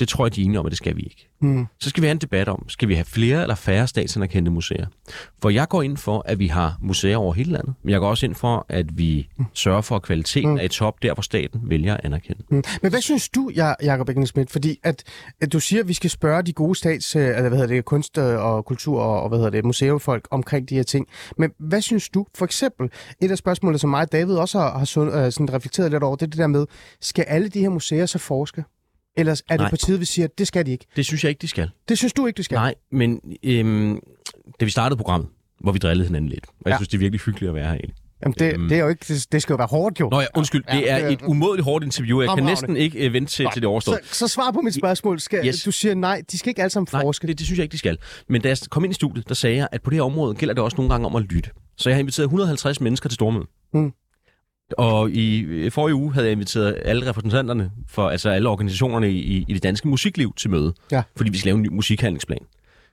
[0.00, 1.28] Det tror jeg, de er enige om, at det skal vi ikke.
[1.40, 1.66] Mm.
[1.80, 4.86] Så skal vi have en debat om, skal vi have flere eller færre statsanerkendte museer?
[5.42, 8.08] For jeg går ind for, at vi har museer over hele landet, men jeg går
[8.08, 11.60] også ind for, at vi sørger for, at kvaliteten er i top der, hvor staten
[11.64, 12.42] vælger at anerkende.
[12.50, 12.62] Mm.
[12.82, 14.50] Men hvad synes du, Ja- Jakob Eggen Schmidt?
[14.50, 15.02] Fordi at,
[15.40, 17.84] at du siger, at vi skal spørge de gode stats, øh, eller hvad hedder det,
[17.84, 21.06] kunst øh, og kultur og, hvad hedder det, museumfolk omkring de her ting.
[21.38, 22.26] Men hvad synes du?
[22.34, 22.90] For eksempel,
[23.22, 26.16] et af spørgsmålene, som mig og David også har, har øh, sådan reflekteret lidt over,
[26.16, 26.66] det er det der med,
[27.00, 28.64] skal alle de her museer så forske?
[29.18, 29.70] Eller er det Nej.
[29.70, 30.86] på tide, vi siger, at det skal de ikke?
[30.96, 31.70] Det synes jeg ikke, de skal.
[31.88, 32.54] Det synes du ikke, det skal?
[32.56, 34.00] Nej, men øhm,
[34.60, 35.28] da vi startede programmet,
[35.60, 36.76] hvor vi drillede hinanden lidt, og jeg Ja.
[36.76, 37.94] synes, det er virkelig hyggeligt at være her, egentlig.
[38.22, 38.68] Jamen, det, Øhm.
[38.68, 40.08] det, er jo ikke, det, det skal jo være hårdt, jo.
[40.08, 42.20] Nå ja, undskyld, Ja, det er det et umådeligt hårdt interview.
[42.20, 43.98] Jeg kan næsten ikke øh, vente til, til det overstået.
[44.04, 45.20] Så, så svar på mit spørgsmål.
[45.20, 45.62] Skal, Yes.
[45.62, 47.26] Du siger nej, de skal ikke alle sammen Nej, forske.
[47.26, 47.98] det, det synes jeg ikke, de skal.
[48.28, 50.34] Men da jeg kom ind i studiet, der sagde jeg, at på det her område
[50.34, 51.50] gælder det også nogle gange om at lytte.
[51.76, 53.46] Så jeg har inviteret 150 mennesker til stormøde.
[53.74, 53.92] Mm.
[54.78, 59.44] Og i øh, forrige uge havde jeg inviteret alle repræsentanterne for altså alle organisationerne i,
[59.48, 60.74] i det danske musikliv til møde.
[60.92, 61.02] Ja.
[61.16, 62.40] Fordi vi skal lave en ny musikhandlingsplan.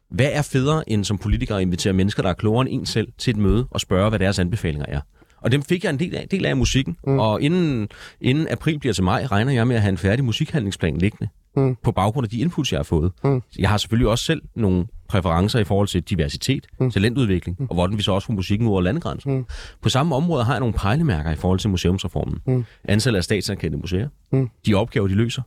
[0.10, 3.08] Hvad er federe end som politiker at invitere mennesker, der er klogere end en selv,
[3.18, 5.02] til et møde og spørge, hvad deres anbefalinger er?
[5.42, 6.98] Og dem fik jeg en del af, del af musikken.
[7.08, 7.20] Mm.
[7.20, 7.90] Og inden,
[8.22, 11.28] inden april bliver til maj, regner jeg med at have en færdig musikhandlingsplan liggende.
[11.56, 11.76] Mm.
[11.84, 13.12] På baggrund af de inputs, jeg har fået.
[13.24, 13.42] Mm.
[13.60, 16.92] Jeg har selvfølgelig også selv nogle præferencer i forhold til diversitet, mm.
[16.92, 17.68] talentudvikling, mm.
[17.70, 19.30] og hvordan vi så også får musikken over landegrænser.
[19.30, 19.46] Mm.
[19.82, 22.40] På samme område har jeg nogle pejlemærker i forhold til museumsreformen.
[22.48, 22.66] Mm.
[22.84, 24.50] Antallet af statsanerkendte museer, Mm.
[24.66, 25.42] de opgaver, de løser,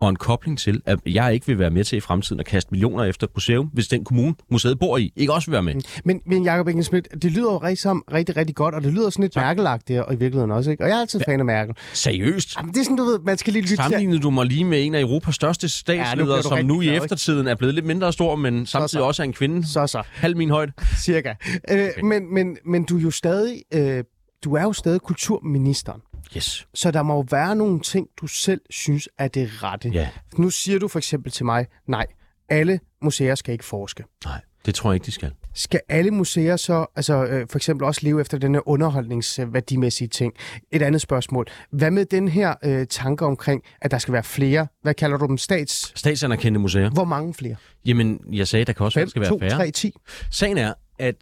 [0.00, 2.70] og en kobling til, at jeg ikke vil være med til i fremtiden at kaste
[2.70, 5.74] millioner efter et museum, hvis den kommune, museet bor i, ikke også vil være med.
[6.04, 8.92] Men, men Jacob Engel Schmidt, det lyder jo rigtig, sammen, rigtig, rigtig godt, og det
[8.92, 10.84] lyder sådan lidt mærkelagtigt og i virkeligheden også, ikke?
[10.84, 11.74] Og jeg er altid fan af Merkel.
[11.92, 12.56] Seriøst?
[12.56, 13.76] Jamen, det er sådan, du ved, man skal lige lytte.
[13.76, 16.84] Sammenlignede du mig lige med en af Europas største statsledere, du som rigtig nu i
[16.84, 16.96] ikke?
[16.96, 19.06] eftertiden er blevet lidt mindre stor, men samtidig så.
[19.06, 19.66] også er en kvinde.
[19.66, 20.72] Så så, Halv min højde.
[21.04, 21.34] cirka.
[21.70, 24.04] Øh, men, men, men du er jo stadig, øh,
[24.44, 26.00] du er jo stadig kulturministeren.
[26.36, 26.66] Yes.
[26.74, 29.88] Så der må jo være nogle ting, du selv synes er det rette.
[29.88, 30.08] Ja.
[30.36, 32.06] Nu siger du for eksempel til mig, nej,
[32.48, 34.04] alle museer skal ikke forske.
[34.24, 35.32] Nej, det tror jeg ikke, de skal.
[35.54, 40.32] Skal alle museer så altså, øh, for eksempel også leve efter den her underholdningsværdimæssige ting?
[40.70, 41.46] Et andet spørgsmål.
[41.70, 45.26] Hvad med den her øh, tanke omkring, at der skal være flere, hvad kalder du
[45.26, 45.92] dem, stats...
[45.98, 46.90] Statsanerkendte museer.
[46.90, 47.56] Hvor mange flere?
[47.84, 49.50] Jamen, jeg sagde, der kan også 5, der skal være 2, færre.
[49.50, 49.92] 3, 10?
[50.30, 51.14] Sagen er, at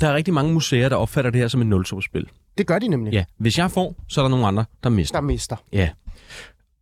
[0.00, 2.28] der er rigtig mange museer, der opfatter det her som et nulsumsspil.
[2.58, 3.12] Det gør de nemlig.
[3.12, 5.16] Ja, hvis jeg får, så er der nogle andre, der mister.
[5.20, 5.56] Der mister.
[5.72, 5.90] Ja.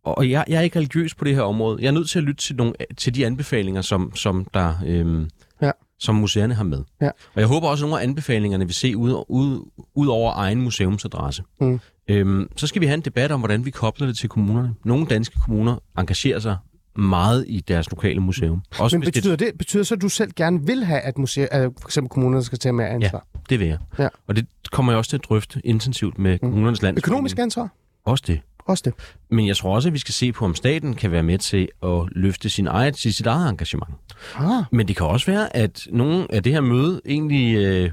[0.03, 1.77] Og jeg, jeg er ikke religiøs på det her område.
[1.81, 5.29] Jeg er nødt til at lytte til, nogle, til de anbefalinger, som, som, der, øhm,
[5.61, 5.71] Ja.
[5.99, 6.83] som museerne har med.
[7.01, 7.07] Ja.
[7.07, 10.61] Og jeg håber også, at nogle af anbefalingerne vil se ud, ud, ud over egen
[10.61, 11.43] museumsadresse.
[11.61, 11.79] Mm.
[12.07, 14.75] Øhm, så skal vi have en debat om, hvordan vi kobler det til kommunerne.
[14.85, 16.57] Nogle danske kommuner engagerer sig
[16.97, 18.61] meget i deres lokale museum.
[18.79, 21.47] Også Men hvis betyder det, betyder så, at du selv gerne vil have, at museer,
[21.51, 23.25] at for eksempel kommunerne skal tage mere ansvar?
[23.33, 23.77] det, det vil jeg.
[23.99, 24.07] Ja.
[24.27, 26.97] Og det kommer jeg også til at drøfte intensivt med kommunernes landsforening.
[26.97, 27.69] Økonomisk ansvar?
[28.05, 28.39] Også det.
[28.65, 28.93] Også det.
[29.29, 31.67] Men jeg tror også, at vi skal se på, om staten kan være med til
[31.83, 33.93] at løfte sin eget, sit, sit eget engagement.
[34.35, 37.91] Ah, Men det kan også være, at nogen af det her møde egentlig øh,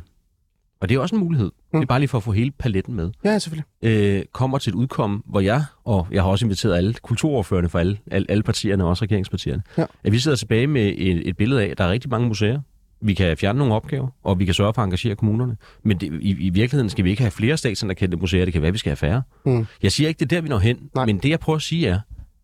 [0.83, 1.80] og det er også en mulighed, mm.
[1.80, 3.64] det er bare lige for at få hele paletten med, Ja, selvfølgelig.
[3.83, 7.78] øh, kommer til et udkomme, hvor jeg, og jeg har også inviteret alle kulturordførende for
[7.78, 9.85] alle, alle, alle partierne, også regeringspartierne, Ja.
[10.05, 12.61] at vi sidder tilbage med et, et billede af, at der er rigtig mange museer.
[13.05, 15.57] Vi kan fjerne nogle opgaver, og vi kan sørge for at engagere kommunerne.
[15.83, 18.45] Men det, i, i virkeligheden skal vi ikke have flere statsanerkendte museer.
[18.45, 19.22] Det kan være, vi skal have færre.
[19.47, 19.66] Mm.
[19.83, 20.76] Jeg siger ikke, det er der, vi når hen.
[20.95, 21.07] Nej.
[21.07, 22.01] Men det, jeg prøver at sige, er,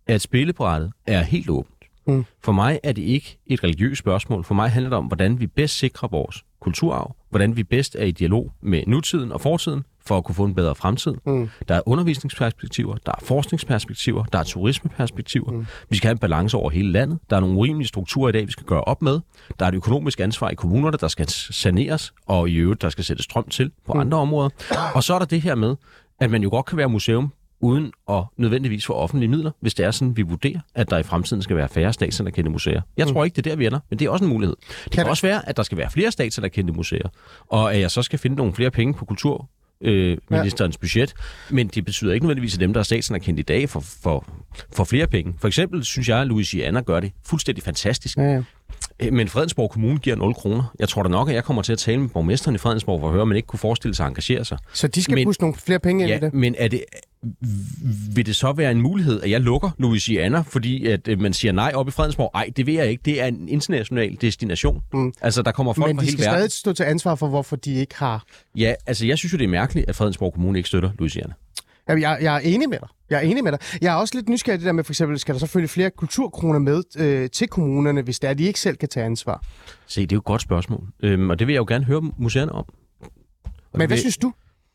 [0.07, 1.75] at spillebrættet er helt åbent.
[2.07, 2.25] Mm.
[2.45, 4.45] For mig er det ikke et religiøst spørgsmål.
[4.45, 7.17] For mig handler det om, hvordan vi bedst sikrer vores kulturarv.
[7.31, 10.55] Hvordan vi bedst er i dialog med nutiden og fortiden, for at kunne få en
[10.55, 11.15] bedre fremtid.
[11.27, 11.49] Mm.
[11.69, 15.51] Der er undervisningsperspektiver, der er forskningsperspektiver, der er turismeperspektiver.
[15.51, 15.67] Mm.
[15.91, 17.19] Vi skal have en balance over hele landet.
[17.31, 19.21] Der er nogle urimelige strukturer i dag, vi skal gøre op med.
[19.59, 23.05] Der er et økonomisk ansvar i kommunerne, der skal saneres, og i øvrigt, der skal
[23.05, 24.01] sættes strøm til på mm.
[24.01, 24.49] andre områder.
[24.95, 25.77] Og så er der det her med,
[26.21, 29.87] at man jo godt kan være museum uden at nødvendigvis få offentlige midler, hvis det
[29.87, 32.81] er sådan, vi vurderer, at der i fremtiden skal være færre statsanerkendte museer.
[32.97, 34.57] Jeg tror ikke, det er der, vi ender, men det er også en mulighed.
[34.85, 37.09] Det kan, det- også være, at der skal være flere statsanerkendte museer,
[37.49, 39.49] og at jeg så skal finde nogle flere penge på kultur
[39.81, 40.81] øh, ministerens ja.
[40.81, 41.15] budget,
[41.51, 44.27] men det betyder ikke nødvendigvis, at dem, der er statsanerkendt i dag, får, får,
[44.77, 45.35] får flere penge.
[45.41, 48.17] For eksempel synes jeg, at Louisiana gør det fuldstændig fantastisk.
[48.19, 48.43] Ja, ja.
[49.01, 50.75] Øh, Men Fredensborg Kommune giver 0 kroner.
[50.79, 53.07] Jeg tror da nok, at jeg kommer til at tale med borgmesteren i Fredensborg for
[53.07, 54.59] at høre, om man ikke kunne forestille sig at engagere sig.
[54.73, 56.35] Så de skal Men- puste nogle flere penge ind i Ja, det?
[56.35, 56.85] men er det,
[58.15, 61.53] vil det så være en mulighed, at jeg lukker Louisiana, fordi at øh, man siger
[61.53, 62.31] nej op i Fredensborg?
[62.35, 63.03] Nej, det vil jeg ikke.
[63.05, 64.83] Det er en international destination.
[64.93, 65.13] Mm.
[65.21, 66.39] Altså, der kommer folk Men fra de hele skal verden.
[66.41, 68.25] stadig stå til ansvar for, hvorfor de ikke har...
[68.57, 71.33] Ja, altså jeg synes jo, det er mærkeligt, at Fredensborg Kommune ikke støtter Louisiana.
[71.89, 72.89] Jamen, jeg, jeg er enig med dig.
[73.11, 73.59] Jeg er enig med dig.
[73.83, 76.59] Jeg er også lidt nysgerrig det der med, for eksempel, skal der selvfølgelig flere kulturkroner
[76.59, 79.43] med øh, til kommunerne, hvis det er, at de ikke selv kan tage ansvar.
[79.87, 80.85] Se, det er jo et godt spørgsmål.
[81.03, 82.65] Øhm, og det vil jeg jo gerne høre museerne om.
[82.65, 82.69] Og
[83.73, 84.33] Men hvad vil- synes du?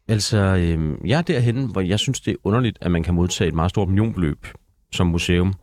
[0.08, 3.48] Altså, øhm, jeg er derhen, hvor jeg synes, det er underligt, at man kan modtage
[3.48, 4.48] et meget stort millionbeløb
[4.92, 5.54] som museum,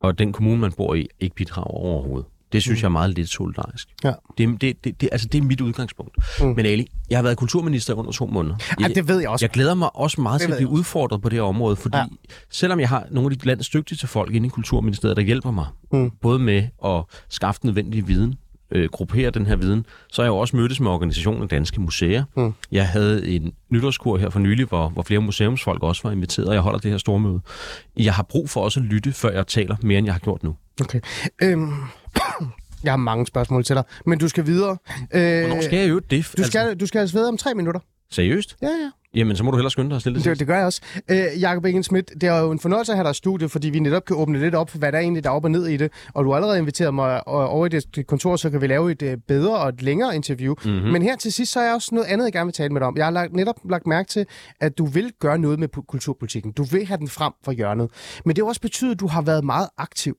[0.00, 2.26] og den kommune, man bor i, ikke bidrager overhovedet.
[2.52, 3.88] Det synes jeg er meget lidt solidarisk.
[4.04, 4.12] Ja.
[4.38, 6.16] Det, det, det, det, altså, det er mit udgangspunkt.
[6.40, 6.46] Mm.
[6.46, 8.56] Men Ali, jeg har været kulturminister under to måneder.
[8.80, 9.44] Ja, det ved jeg også.
[9.44, 11.76] Jeg glæder mig også meget Det til at jeg blive udfordret på det her område,
[11.76, 12.04] fordi ja.
[12.50, 15.66] selvom jeg har nogle af de landets dygtigste folk inde i Kulturministeriet, der hjælper mig,
[15.92, 16.10] Mm.
[16.10, 18.34] både med at skaffe den nødvendige viden,
[18.70, 22.24] øh, gruppere den her viden, så har jeg jo også mødtes med organisationen Danske Museer.
[22.36, 22.54] Mm.
[22.72, 26.54] Jeg havde en nytårskur her for nylig, hvor, hvor flere museumsfolk også var inviteret, og
[26.54, 27.40] jeg holder det her store møde.
[27.96, 30.42] Jeg har brug for også at lytte, før jeg taler mere, end jeg har gjort
[30.42, 30.56] nu.
[30.80, 31.00] Okay.
[31.42, 31.72] Øhm,
[32.84, 34.76] jeg har mange spørgsmål til dig, men du skal videre.
[35.14, 36.32] Øh, Hvornår skal jeg jo det?
[36.38, 37.80] du, skal, du skal altså videre om tre minutter.
[38.10, 38.56] Seriøst?
[38.62, 38.90] Ja, ja.
[39.16, 40.24] Jamen, så må du hellere skynde dig at stille det.
[40.24, 40.80] Det, det gør jeg også.
[41.10, 43.70] Øh, Jakob Ingen Schmidt, det er jo en fornøjelse at have dig i studiet, fordi
[43.70, 45.50] vi netop kan åbne lidt op for, hvad der er egentlig der er op og
[45.50, 45.92] ned i det.
[46.14, 49.02] Og du har allerede inviteret mig over i det kontor, så kan vi lave et
[49.02, 50.54] øh, bedre og et længere interview.
[50.64, 50.92] Mm-hmm.
[50.92, 52.80] Men her til sidst, så er jeg også noget andet, jeg gerne vil tale med
[52.80, 52.96] dig om.
[52.96, 54.26] Jeg har lagt, netop lagt mærke til,
[54.60, 56.52] at du vil gøre noget med kulturpolitikken.
[56.52, 57.90] Du vil have den frem for hjørnet.
[58.24, 60.16] Men det har også betydet, at du har været meget aktiv.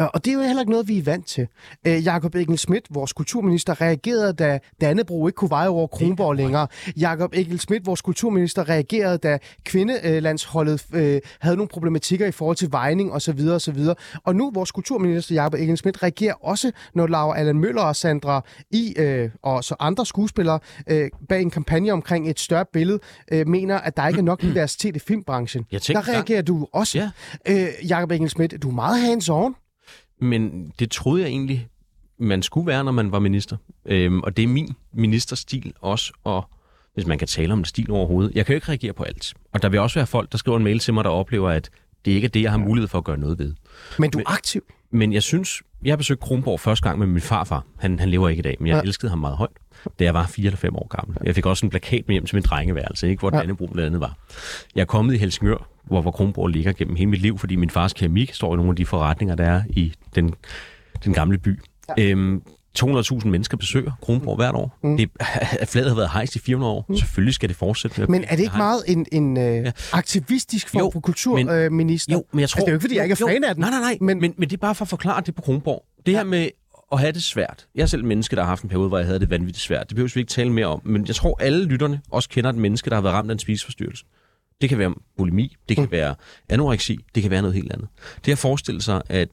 [0.00, 1.46] Øh, Og det er jo heller ikke noget, vi er vant til.
[1.86, 6.66] Øh, Jakob Egil Schmidt, vores kulturminister, reagerede, da Dannebro ikke kunne veje over Kronborg længere.
[6.96, 12.72] Jakob Egil Schmidt, vores kulturminister, reagerede, da kvindelandsholdet øh, havde nogle problematikker i forhold til
[12.72, 13.48] vejning osv.
[13.48, 13.78] osv.
[14.24, 18.44] Og nu vores kulturminister, Jakob Egil Schmidt, reagerer også, når Laura Allan Møller og Sandra
[18.70, 22.98] I øh, og så andre skuespillere øh, bag en kampagne omkring et større billede,
[23.32, 25.66] øh, mener, at der ikke er nok diversitet i filmbranchen.
[25.72, 26.98] Jeg tænkte der reagerer du også.
[26.98, 27.10] Ja.
[27.48, 29.54] Øh, Jakob Egil Schmidt, du er meget hands-on.
[30.20, 31.68] Men det troede jeg egentlig,
[32.18, 33.56] man skulle være, når man var minister.
[33.86, 36.48] Øhm, og det er min ministerstil også, og
[36.96, 38.32] hvis man kan tale om en stil overhovedet.
[38.34, 39.34] Jeg kan jo ikke reagere på alt.
[39.52, 41.70] Og der vil også være folk, der skriver en mail til mig, der oplever, at
[42.04, 43.54] det ikke er det, jeg har mulighed for at gøre noget ved.
[43.98, 44.62] Men du er aktiv.
[44.90, 47.64] Men jeg synes, jeg har besøgt Kronborg første gang med min farfar.
[47.78, 48.80] Han, han lever ikke i dag, men jeg Ja.
[48.82, 49.50] elskede ham meget højt,
[49.98, 51.16] da jeg var 4 eller 5 år gammel.
[51.24, 53.38] Jeg fik også en plakat med hjem til min drengeværelse, ikke, hvor ja.
[53.40, 54.16] Dannebro blandt andet var.
[54.74, 57.70] Jeg er kommet i Helsingør, hvor, hvor Kronborg ligger gennem hele mit liv, fordi min
[57.70, 60.34] fars keramik står i nogle af de forretninger, der er i den,
[61.04, 61.60] den gamle by.
[61.98, 62.02] Ja.
[62.10, 62.42] Øhm,
[62.82, 64.78] 200.000 mennesker besøger Kronborg hvert år.
[64.82, 64.96] Mm.
[64.96, 65.10] Det,
[65.68, 66.84] flaget har været hejst i 400 år.
[66.88, 66.96] Mm.
[66.96, 68.00] Selvfølgelig skal det fortsætte.
[68.00, 72.16] med Men er det ikke meget en, en øh, aktivistisk form Jo, for kulturminister?
[72.16, 72.20] Øh?
[72.20, 72.58] Jo, men jeg tror...
[72.58, 73.60] Altså, det er jo ikke, fordi jeg ikke er fan af den.
[73.60, 73.98] Nej, nej, nej.
[74.00, 75.84] Men- Men, men, det er bare for at forklare det på Kronborg.
[76.06, 76.48] Det her med
[76.92, 77.66] at have det svært.
[77.74, 79.62] Jeg er selv et menneske, der har haft en periode, hvor jeg havde det vanvittigt
[79.64, 79.88] svært.
[79.88, 80.80] Det behøver vi ikke tale mere om.
[80.84, 83.38] Men jeg tror, alle lytterne også kender et menneske, der har været ramt af en
[83.38, 84.04] spiseforstyrrelse.
[84.60, 85.90] Det kan være bulimi, det kan mm.
[85.92, 86.14] være
[86.48, 87.88] anoreksi, det kan være noget helt andet.
[88.26, 89.28] Det at forestille sig, at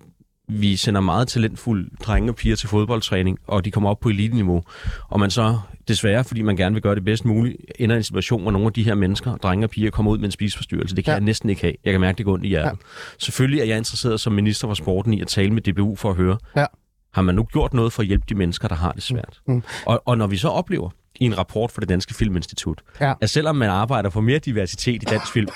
[0.47, 4.63] vi sender meget talentfulde drenge og piger til fodboldtræning, og de kommer op på eliteniveau,
[5.09, 8.03] og man så desværre, fordi man gerne vil gøre det bedst muligt, ender i en
[8.03, 10.95] situation, hvor nogle af de her mennesker, drenge og piger, kommer ud med en spiseforstyrrelse.
[10.95, 11.15] Det kan Ja.
[11.15, 11.73] jeg næsten ikke have.
[11.83, 12.71] Jeg kan mærke, det går ondt i hjertet.
[12.71, 12.85] Ja.
[13.19, 16.15] Selvfølgelig er jeg interesseret som minister for sporten i at tale med DBU for at
[16.15, 16.65] høre, Ja.
[17.13, 19.39] har man nu gjort noget for at hjælpe de mennesker, der har det svært?
[19.47, 19.63] Mm.
[19.85, 23.13] Og, og når vi så oplever i en rapport fra det Danske Filminstitut, Ja.
[23.21, 25.47] at selvom man arbejder for mere diversitet i dansk film,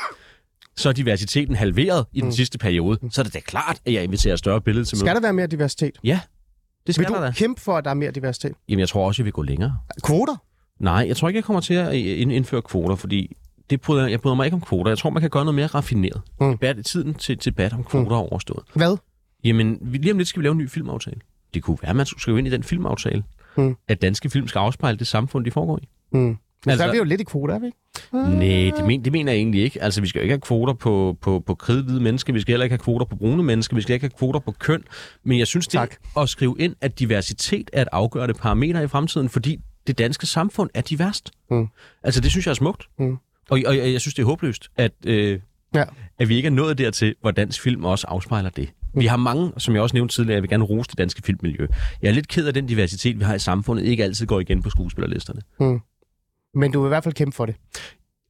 [0.78, 2.32] så er diversiteten halveret i den mm.
[2.32, 5.16] sidste periode, så er det da klart, at jeg inviterer større billede til Skal møde.
[5.16, 5.92] der være mere diversitet?
[6.04, 6.20] Ja,
[6.88, 7.32] det Vil skal du der da.
[7.32, 8.52] kæmpe for, at der er mere diversitet?
[8.70, 9.78] Jamen, jeg tror også, jeg vil gå længere.
[10.04, 10.36] Kvoter?
[10.80, 13.36] Nej, jeg tror ikke, jeg kommer til at ind- indføre kvoter, fordi
[13.70, 14.92] det bryder, jeg bryder mig ikke om kvoter.
[14.92, 16.22] Jeg tror, man kan gøre noget mere raffineret.
[16.40, 16.46] Mm.
[16.46, 16.52] Mm.
[16.52, 18.64] Debat, tiden til debat om kvoter er overstået.
[18.74, 18.98] Hvad?
[19.44, 21.20] Jamen, vi- lige om lidt skal vi lave en ny filmaftale.
[21.54, 23.24] Det kunne være, at man skulle skrive ind i den filmaftale,
[23.58, 23.76] Mm.
[23.88, 25.88] at danske film skal afspejle det samfund, de foregår i.
[26.12, 26.38] Mm.
[26.66, 27.78] Men altså, så er vi jo lidt i kvoter, er vi ikke?
[28.14, 29.84] Nej, det, men, det mener jeg egentlig ikke.
[29.84, 32.64] Altså, vi skal jo ikke have kvoter på, på, på kridhvide mennesker, vi skal heller
[32.64, 34.84] ikke have kvoter på brune mennesker, vi skal ikke have kvoter på køn.
[35.24, 35.96] Men jeg synes, det Tak.
[36.18, 40.70] at skrive ind, at diversitet er et afgørende parameter i fremtiden, fordi det danske samfund
[40.74, 41.32] er diverst.
[41.52, 41.68] Mm.
[42.04, 42.84] Altså, det synes jeg er smukt.
[43.00, 43.12] Mm.
[43.50, 45.40] Og, og jeg, jeg synes, det er håbløst, at, øh,
[45.76, 45.84] Ja.
[46.20, 48.70] at vi ikke er nået dertil, hvor dansk film også afspejler det.
[48.96, 51.68] Vi har mange, som jeg også nævnte tidligere, jeg vil gerne rose det danske filmmiljø.
[52.02, 54.64] Jeg er lidt ked af den diversitet, vi har i samfundet, ikke altid går igen
[54.64, 55.42] på skuespillerlisterne.
[56.54, 57.56] Men du vil i hvert fald kæmpe for det.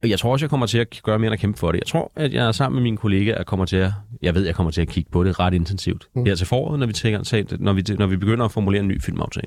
[0.02, 1.78] Jeg tror også, jeg kommer til at gøre mere end at kæmpe for det.
[1.78, 3.92] Jeg tror, at jeg sammen med mine kollegaer kommer til at...
[4.22, 6.08] Jeg ved, jeg kommer til at kigge på det ret intensivt.
[6.14, 6.24] Mm.
[6.24, 9.02] Her til foråret, når vi, tænker, når, vi, når vi begynder at formulere en ny
[9.02, 9.46] filmaftale.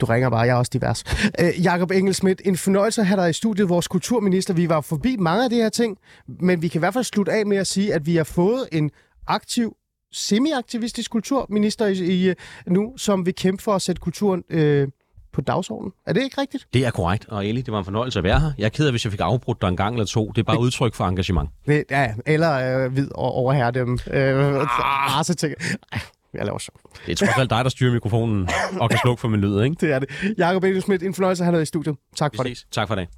[0.00, 1.04] Du ringer bare, jeg er også divers.
[1.40, 4.54] Øh, Jakob Engelsmidt, en fornøjelse at have dig i studiet, vores kulturminister.
[4.54, 7.32] Vi var forbi mange af de her ting, men vi kan i hvert fald slutte
[7.32, 8.90] af med at sige, at vi har fået en
[9.26, 9.76] aktiv,
[10.12, 12.34] semi-aktivistisk kulturminister i, i,
[12.66, 14.88] nu, som vil kæmpe for at sætte kulturen øh,
[15.32, 15.92] på dagsordenen.
[16.06, 16.66] Er det ikke rigtigt?
[16.74, 18.52] Det er korrekt, og Eli, det var en fornøjelse at være her.
[18.58, 20.28] Jeg er ked af, hvis jeg fik afbrudt dig en gang eller to.
[20.28, 21.50] Det er bare udtryk for engagement.
[21.66, 23.98] Det, ja, eller øh, vid og overherre dem.
[24.12, 24.66] Øh,
[25.18, 25.24] ah.
[25.24, 25.56] tænker
[26.34, 26.76] jeg, laver sjov.
[27.06, 28.48] Det er trods alt dig, der styrer mikrofonen
[28.80, 29.76] og kan slukke for min lyd, ikke?
[29.80, 30.08] Det er det.
[30.38, 31.96] Jakob Engelsmidt, en fornøjelse at have dig i studiet.
[32.16, 32.58] Tak for det.
[32.58, 32.66] ses.
[32.70, 33.08] Tak for det.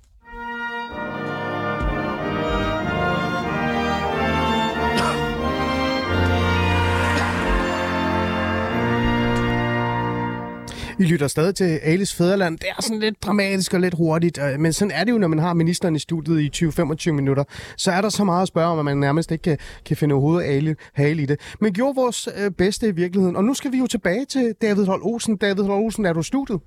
[10.99, 12.59] I lytter stadig til Alice Fæderland.
[12.59, 15.29] Det er sådan lidt dramatisk og lidt hurtigt, øh, men sådan er det jo, når
[15.29, 17.45] man har ministeren i studiet i 20-25 minutter.
[17.77, 20.13] Så er der så meget at spørge om, at man nærmest ikke kan, kan finde
[20.13, 21.41] overhovedet ale, hale i det.
[21.61, 23.37] Men gjorde vores øh, bedste i virkeligheden.
[23.37, 25.37] Og nu skal vi jo tilbage til David Holt Olsen.
[25.37, 26.61] David Holt Olsen, er du i studiet?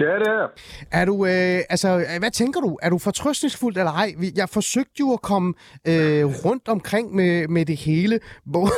[0.00, 0.46] Ja, det er.
[0.92, 2.78] Er du, øh, altså, hvad tænker du?
[2.82, 4.14] Er du fortrøstningsfuld eller ej?
[4.36, 5.54] Jeg forsøgte jo at komme
[5.88, 8.20] øh, rundt omkring med, med det hele,
[8.52, 8.70] både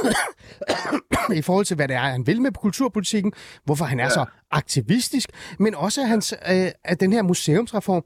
[1.41, 3.33] i forhold til, hvad det er, han vil med kulturpolitikken,
[3.65, 4.09] hvorfor han er Ja.
[4.11, 5.29] så aktivistisk,
[5.59, 8.05] men også hans, øh, at den her museumsreform.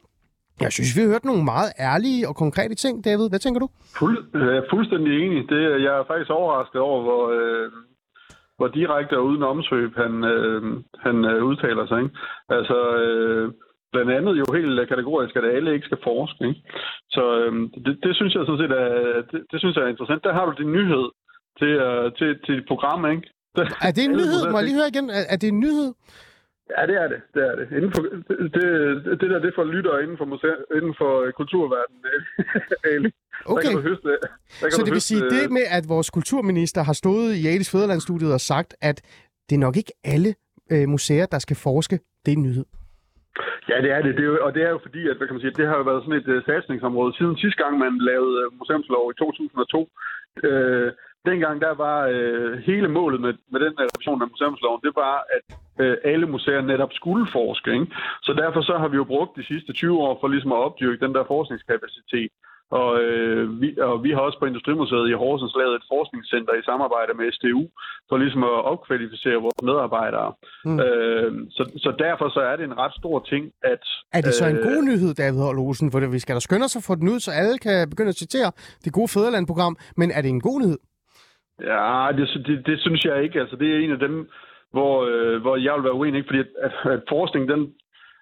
[0.60, 3.28] Jeg synes, vi har hørt nogle meget ærlige og konkrete ting, David.
[3.28, 3.68] Hvad tænker du?
[3.98, 5.40] Fuld, øh, fuldstændig enig.
[5.52, 7.66] Det, jeg er faktisk overrasket over, hvor, øh,
[8.56, 10.62] hvor direkte og uden omsøb han, øh,
[10.98, 11.98] han øh, udtaler sig.
[12.02, 12.14] Ikke?
[12.48, 13.52] Altså, øh,
[13.92, 16.48] blandt andet jo helt kategorisk, at alle ikke skal forske.
[16.48, 16.60] Ikke?
[17.10, 17.52] Så øh,
[17.84, 20.24] det, det, synes jeg sådan set er, det, det synes jeg er interessant.
[20.24, 21.06] Der har du din nyhed
[21.58, 23.28] til, øh, til, til dit program, ikke?
[23.88, 24.40] Er det en nyhed?
[24.50, 25.10] Må jeg lige høre igen?
[25.18, 25.88] Er, er det en nyhed?
[26.74, 27.20] Ja, det er det.
[27.34, 27.66] Det er det.
[27.76, 31.32] Inden for, det, det, det der, det for lyttere inden for, museer, inden for øh,
[31.32, 32.02] kulturverdenen.
[32.84, 33.10] Ali.
[33.48, 33.72] Okay.
[33.72, 34.18] du høste,
[34.48, 37.70] Så du det vil høste, sige, det med, at vores kulturminister har stået i Alice
[37.70, 38.96] Fæderlandsstudiet og sagt, at
[39.50, 40.34] det er nok ikke alle
[40.72, 42.64] øh, museer, der skal forske, det er en nyhed.
[43.70, 44.14] Ja, det er det.
[44.16, 45.76] det er jo, og det er jo fordi, at hvad kan man sige, det har
[45.76, 49.88] jo været sådan et uh, satsningsområde siden sidste gang, man lavede uh, museumslov i 2002.
[50.44, 50.92] Øh,
[51.30, 55.16] dengang der var øh, hele målet med, med den her revision af museumsloven, det var,
[55.36, 55.44] at
[55.82, 57.70] øh, alle museer netop skulle forske.
[57.72, 57.86] Ikke?
[58.26, 61.04] Så derfor så har vi jo brugt de sidste 20 år for ligesom at opdyrke
[61.04, 62.30] den der forskningskapacitet.
[62.70, 66.62] Og, øh, vi, og vi har også på Industrimuseet i Horsens lavet et forskningscenter i
[66.70, 67.62] samarbejde med SDU,
[68.08, 70.32] for ligesom at opkvalificere vores medarbejdere.
[70.64, 70.80] Mm.
[70.80, 73.82] Øh, så, så derfor så er det en ret stor ting, at...
[74.12, 75.92] Er det så en øh, god nyhed, David Holm Olsen?
[75.92, 78.22] For vi skal da skynde os at få den ud, så alle kan begynde at
[78.24, 78.50] citere
[78.84, 79.76] det gode Fæderland-program.
[79.96, 80.78] Men er det en god nyhed?
[81.70, 83.40] Ja, det, det, det synes jeg ikke.
[83.40, 84.14] Altså, det er en af dem,
[84.76, 87.60] hvor, øh, hvor jeg vil være uenig, fordi at, at, at forskning, den,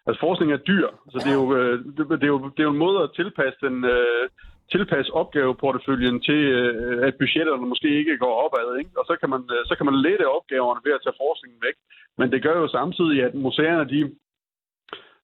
[0.07, 0.89] altså, forskning er dyr.
[1.13, 3.15] så det, er jo, øh, det, det, er jo, det er jo en måde at
[3.21, 4.25] tilpasse den, øh,
[4.73, 8.69] tilpasse opgaveporteføljen til, øh, at budgetterne måske ikke går opad.
[8.81, 8.91] Ikke?
[9.01, 11.77] Og så kan, man, øh, så kan man lette opgaverne ved at tage forskningen væk.
[12.19, 13.99] Men det gør jo samtidig, at museerne, de,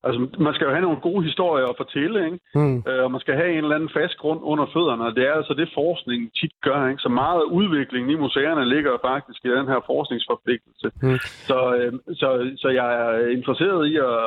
[0.07, 2.39] altså, man skal jo have nogle gode historier at fortælle, ikke?
[2.55, 2.77] Mm.
[2.89, 5.33] Øh, og man skal have en eller anden fast grund under fødderne, og det er
[5.33, 6.89] altså det, forskningen tit gør.
[6.89, 7.03] Ikke?
[7.03, 10.89] Så meget af udviklingen i museerne ligger faktisk i den her forskningsforpligtelse.
[11.03, 11.19] Mm.
[11.49, 12.29] Så, øh, så,
[12.63, 14.19] så jeg er interesseret i at...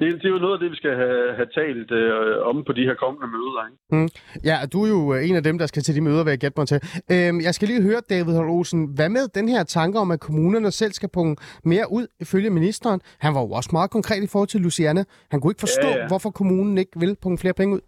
[0.00, 2.72] Det, det er jo noget af det, vi skal have, have talt øh, om på
[2.72, 3.60] de her kommende møder.
[3.68, 4.12] Ikke?
[4.48, 6.30] Ja, og du er jo øh, en af dem, der skal til de møder, vil
[6.30, 6.78] jeg gætte mig til.
[7.14, 10.20] Øhm, jeg skal lige høre, David Holm Olsen, hvad med den her tanke om, at
[10.20, 13.00] kommunerne selv skal punge mere ud, ifølge ministeren?
[13.20, 15.02] Han var jo også meget konkret i forhold til Luciana.
[15.30, 16.02] Han kunne ikke forstå, ja, Ja, ja.
[16.02, 16.08] ja.
[16.08, 17.80] hvorfor kommunen ikke vil punge flere penge ud.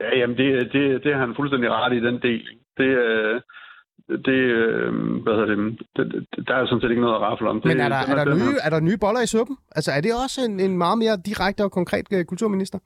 [0.00, 2.44] Ja, jamen det, det, det har han fuldstændig ret i, den del.
[2.78, 3.40] Det, øh,
[4.08, 4.92] det, øh,
[5.22, 7.60] hvad hedder det, det, der er sådan set ikke noget at rafle om.
[7.60, 9.56] Det, Men er der, er, der nye, er der nye boller i suppen?
[9.76, 12.78] Altså, er det også en, en meget mere direkte og konkret øh, kulturminister?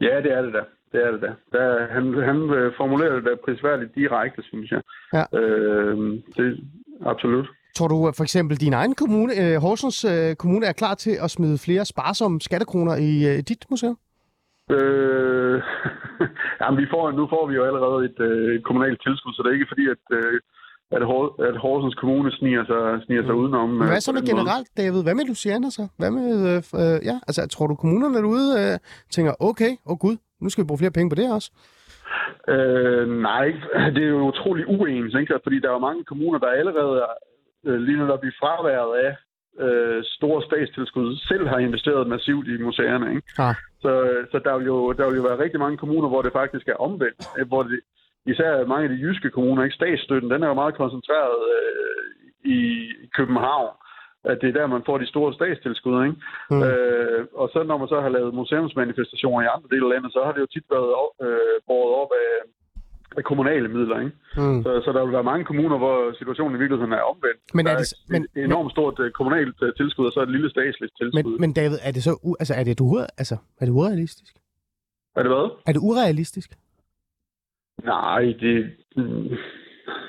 [0.00, 0.62] Ja, det er det da.
[0.92, 1.30] Det er det da.
[1.58, 4.82] Der, han, han øh, formulerer det da prisværdigt direkte, synes jeg.
[5.12, 5.38] Ja.
[5.40, 5.96] Øh,
[6.36, 6.60] det
[7.06, 7.46] absolut.
[7.76, 10.06] Tror du for eksempel din egen kommune, Horsens
[10.38, 13.98] Kommune, er klar til at smide flere sparsomme skattekroner i dit museum?
[14.76, 15.62] Øh,
[16.60, 19.58] jamen, vi får, nu får vi jo allerede et, øh, kommunalt tilskud, så det er
[19.58, 20.40] ikke fordi, at, øh,
[20.96, 23.68] at, Hor- at Horsens Kommune sniger sig, sniger sig udenom.
[23.68, 24.30] Men øh, hvad så på med måde.
[24.32, 25.02] generelt, David?
[25.02, 25.84] Hvad med Luciana så?
[25.98, 28.78] Hvad med, øh, øh, ja, altså tror du kommunerne derude øh,
[29.14, 31.50] tænker, okay, åh oh gud, nu skal vi bruge flere penge på det også?
[32.54, 33.46] Øh, nej,
[33.94, 35.40] det er jo utrolig uens, ikke?
[35.44, 37.12] fordi der er jo mange kommuner, der allerede er,
[37.66, 39.10] øh, lige netop i fraværet af
[39.64, 43.06] øh, store statstilskud, selv har investeret massivt i museerne.
[43.10, 43.22] Ikke?
[43.38, 43.54] Ja.
[43.82, 43.92] Så,
[44.30, 46.82] så der, vil jo, der vil jo være rigtig mange kommuner, hvor det faktisk er
[46.88, 47.20] omvendt.
[47.38, 47.80] øh, Hvor det,
[48.26, 52.02] især mange af de jyske kommuner, ikke statsstøtten, den er jo meget koncentreret øh,
[52.58, 52.60] i,
[53.16, 53.74] København.
[54.24, 55.96] At det er der, man får de store statstilskud.
[56.06, 56.16] Ikke?
[56.50, 56.62] Mm.
[56.62, 60.20] Øh, og så når man så har lavet museumsmanifestationer i andre dele af landet, så
[60.24, 60.90] har det jo tit været
[61.26, 62.32] øh, båret op af,
[63.16, 63.98] af kommunale midler.
[64.00, 64.12] Ikke?
[64.36, 64.62] Mm.
[64.62, 67.40] Så, så der vil være mange kommuner, hvor situationen i virkeligheden er omvendt.
[67.54, 70.50] Men er det- men- et enormt stort øh, kommunalt øh, tilskud, og så et lille
[70.50, 71.22] statsligt tilskud.
[71.22, 74.34] Men, men David, er det så altså, er det, ure, altså, er det urealistisk?
[75.16, 75.46] Er det hvad?
[75.66, 76.50] Er det urealistisk?
[77.84, 78.70] Nej, det...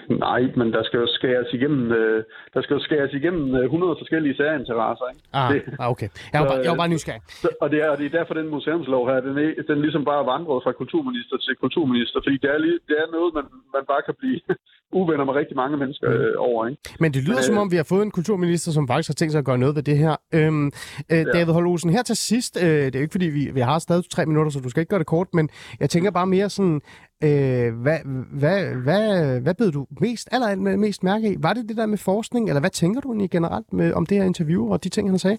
[0.10, 3.64] mm, Nej, men der skal jo skæres igennem, øh, der skal jo skæres igennem øh,
[3.64, 5.22] 100 forskellige særinteresser, ikke?
[5.34, 6.10] Ah, Det- ah okay.
[6.34, 7.22] Jeg var, Så, bare, jeg var øh, bare nysgerrig.
[7.44, 10.04] Så, og, det er, og det er derfor, den museumslov her, den, er, den ligesom
[10.12, 13.46] bare vandret fra kulturminister til kulturminister, fordi det er, lige, det er noget, man,
[13.76, 14.40] man bare kan blive
[15.00, 16.82] uvenner med rigtig mange mennesker øh, over, ikke?
[17.04, 19.18] Men det lyder Men, som øh, om, vi har fået en kulturminister, som faktisk har
[19.20, 20.14] tænkt sig at gøre noget ved det her.
[20.38, 20.66] Øhm,
[21.14, 23.60] øh, David Holm Olsen, her til sidst, øh, det er jo ikke fordi, vi, vi
[23.60, 25.50] har stadig tre minutter, så du skal ikke gøre det kort, men
[25.80, 26.82] jeg tænker bare mere sådan,
[27.28, 28.00] øh, hvad,
[28.42, 29.06] hvad, hvad,
[29.44, 31.36] hvad bed du mest, aller mest mærke i?
[31.46, 34.18] Var det det der med forskning, eller hvad tænker du egentlig generelt med, om det
[34.18, 35.38] her interview og de ting, han sagde?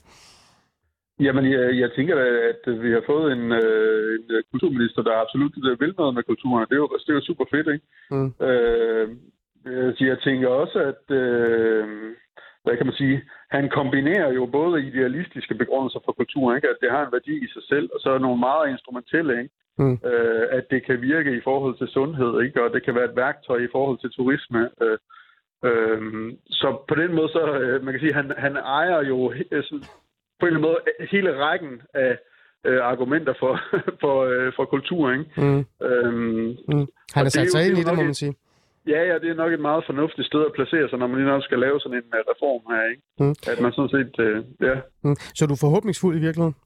[1.21, 5.23] Jamen, jeg, jeg tænker da, at vi har fået en, øh, en øh, kulturminister, der
[5.23, 6.67] absolut vil noget med kulturen.
[6.69, 7.87] Det er jo, det er jo super fedt, ikke?
[8.11, 8.31] Mm.
[8.47, 9.09] Øh,
[9.67, 11.85] øh, så jeg tænker også, at øh,
[12.65, 16.69] hvad kan man sige, han kombinerer jo både idealistiske begrundelser for kulturen, ikke?
[16.69, 19.55] at det har en værdi i sig selv, og så nogle meget instrumentelle, ikke?
[19.81, 19.99] Mm.
[20.11, 22.63] Øh, at det kan virke i forhold til sundhed, ikke?
[22.65, 24.63] og det kan være et værktøj i forhold til turisme.
[24.83, 24.99] Øh,
[25.69, 26.01] øh,
[26.61, 29.85] så på den måde, så øh, man kan sige, han, han ejer jo øh, sådan,
[30.41, 32.19] på en eller anden måde hele rækken af
[32.67, 33.61] øh, argumenter for,
[34.03, 35.13] for, øh, for kultur.
[35.13, 35.25] Ikke?
[35.37, 35.65] Mm.
[35.87, 36.87] Øhm, Mm.
[37.15, 38.35] Han har Og det er sat sig ind i det, må man sige.
[38.87, 41.29] Ja, ja, det er nok et meget fornuftigt sted at placere sig, når man lige
[41.35, 43.03] nok skal lave sådan en uh, reform her, ikke?
[43.21, 43.35] Mm.
[43.53, 44.75] At man sådan set, uh, ja,
[45.05, 45.17] Mm.
[45.37, 46.57] Så er du forhåbningsfuld i virkeligheden?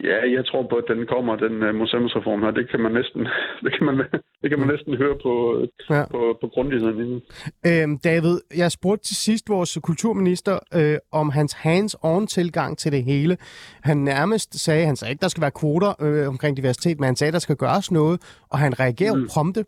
[0.00, 2.50] Ja, jeg tror på, at den kommer, den uh, museumsreform her.
[2.50, 3.20] Det kan man næsten,
[3.64, 3.96] det kan man,
[4.42, 6.04] det kan man næsten høre på, uh, Ja.
[6.10, 7.22] på, på grundigheden i den.
[7.66, 13.04] Øhm, David, jeg spurgte til sidst vores kulturminister øh, om hans hands-on tilgang til det
[13.04, 13.36] hele.
[13.82, 17.16] Han nærmest sagde, han sagde ikke, der skal være kvoter øh, omkring diversitet, men han
[17.16, 18.20] sagde, der skal gøres noget,
[18.50, 19.20] og han reagerer mm.
[19.20, 19.28] Mm.
[19.34, 19.64] prompte.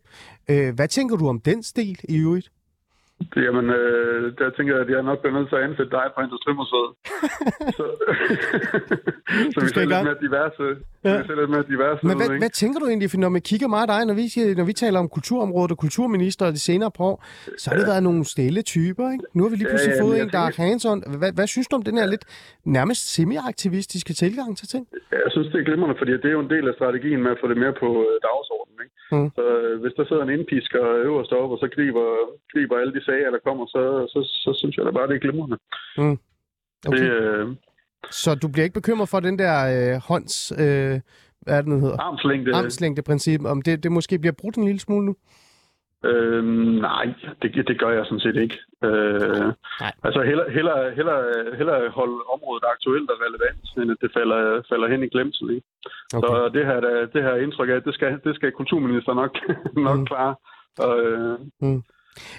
[0.50, 2.48] Øh, hvad tænker du om den stil i øvrigt?
[3.36, 6.20] Jamen, øh, der tænker jeg, at jeg nok bliver nødt til at ansætte dig på
[6.26, 6.90] Industrimuseet.
[7.78, 7.84] så,
[9.54, 10.64] så vi ser lidt mere diverse.
[11.04, 11.10] Ja.
[11.12, 11.18] Ja.
[11.20, 13.68] Vi ser lidt mere diverse Men hvad, hvad tænker du egentlig, for når man kigger
[13.82, 14.24] og dig, når vi,
[14.60, 17.16] når vi taler om kulturområdet og kulturminister de senere på år,
[17.60, 19.24] så har det været nogle stille typer, ikke?
[19.36, 20.98] Nu har vi lige Ja, pludselig ja, fået men en, der er tænker- hands-on.
[21.22, 22.24] Hvad, hvad synes du om den her lidt
[22.78, 24.84] nærmest semi-aktivistiske tilgang til ting?
[25.24, 27.38] Jeg synes, det er glimrende, fordi det er jo en del af strategien med at
[27.42, 28.78] få det mere på øh, dagsordenen.
[28.84, 28.94] Ikke?
[29.14, 29.28] Mm.
[29.36, 32.06] Så øh, hvis der sidder en indpisker øverst op, og så griber,
[32.52, 33.82] griber alle de sager, der kommer, så,
[34.12, 35.58] så, så synes jeg da bare, det er glimrende.
[35.98, 36.18] Mm.
[36.88, 36.98] Okay.
[36.98, 37.48] Det øh,
[38.10, 40.52] Så du bliver ikke bekymret for den der øh, hånds...
[40.52, 41.00] Øh,
[41.42, 42.00] hvad er det, den hedder?
[42.00, 42.54] armslængde...
[42.54, 45.14] Armslængdeprincip, om det, det måske bliver brudt en lille smule nu?
[46.04, 46.44] Øh,
[46.80, 47.06] nej,
[47.42, 48.58] det, det gør jeg sådan set ikke.
[48.84, 49.46] Øh,
[49.80, 49.92] Nej.
[50.06, 51.18] altså heller, heller, heller,
[51.56, 55.50] heller holde området aktuelt og relevant, end at det falder, falder hen i glemsel.
[55.54, 55.66] Ikke?
[56.16, 56.26] Okay.
[56.28, 56.80] Så det her,
[57.14, 59.34] det her indtryk af, det skal, det skal kulturministeren nok,
[59.88, 60.00] nok Mm.
[60.00, 60.06] mm.
[60.06, 60.34] klare.
[60.78, 61.38] Og, øh,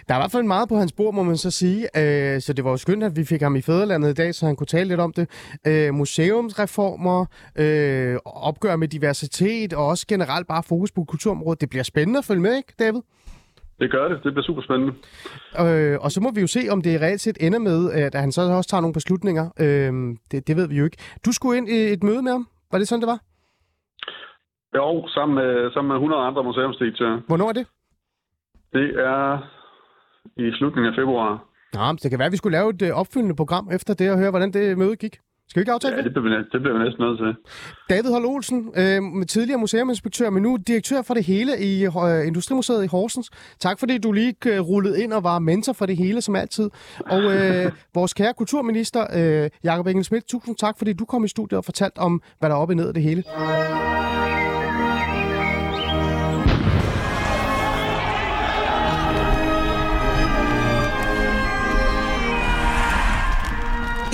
[0.07, 1.82] Der er i hvert fald meget på hans bord, må man så sige.
[1.97, 4.45] Øh, så det var jo skønt, at vi fik ham i Fæderlandet i dag, så
[4.45, 5.30] han kunne tale lidt om det.
[5.67, 11.61] Øh, museumsreformer, øh, opgør med diversitet og også generelt bare fokus på kulturområdet.
[11.61, 13.01] Det bliver spændende at følge med, ikke David?
[13.80, 14.23] det gør det.
[14.23, 14.93] Det bliver super spændende.
[15.59, 18.32] Øh, og så må vi jo se, om det reelt set ender med, at han
[18.32, 19.45] så også tager nogle beslutninger.
[19.59, 19.91] Øh,
[20.32, 20.97] det, det ved vi jo ikke.
[21.26, 22.47] Du skulle ind i et møde med ham.
[22.71, 23.19] Var det sådan, det var?
[24.76, 27.21] Jo, sammen med, sammen med 100 andre museumsdirektører.
[27.28, 27.67] Hvornår er det?
[28.73, 29.54] Det er
[30.38, 31.43] i slutningen af februar.
[31.73, 34.11] Nå, men det kan være, at vi skulle lave et øh, opfølgende program efter det
[34.11, 35.17] og høre, hvordan det møde gik.
[35.49, 36.15] Skal vi ikke aftale Ja, det?
[36.15, 37.36] det bliver, det bliver vi næsten nødt til.
[37.89, 42.84] David Holm Olsen, øh, tidligere museuminspektør, men nu direktør for det hele i øh, Industrimuseet
[42.84, 43.30] i Horsens.
[43.59, 46.69] Tak fordi du lige øh, rullede ind og var mentor for det hele, som altid.
[46.99, 51.28] Og øh, vores kære kulturminister, øh, Jakob Engel Schmidt, tusind tak, fordi du kom i
[51.28, 53.23] studiet og fortalte om, hvad der er oppe og ned af det hele.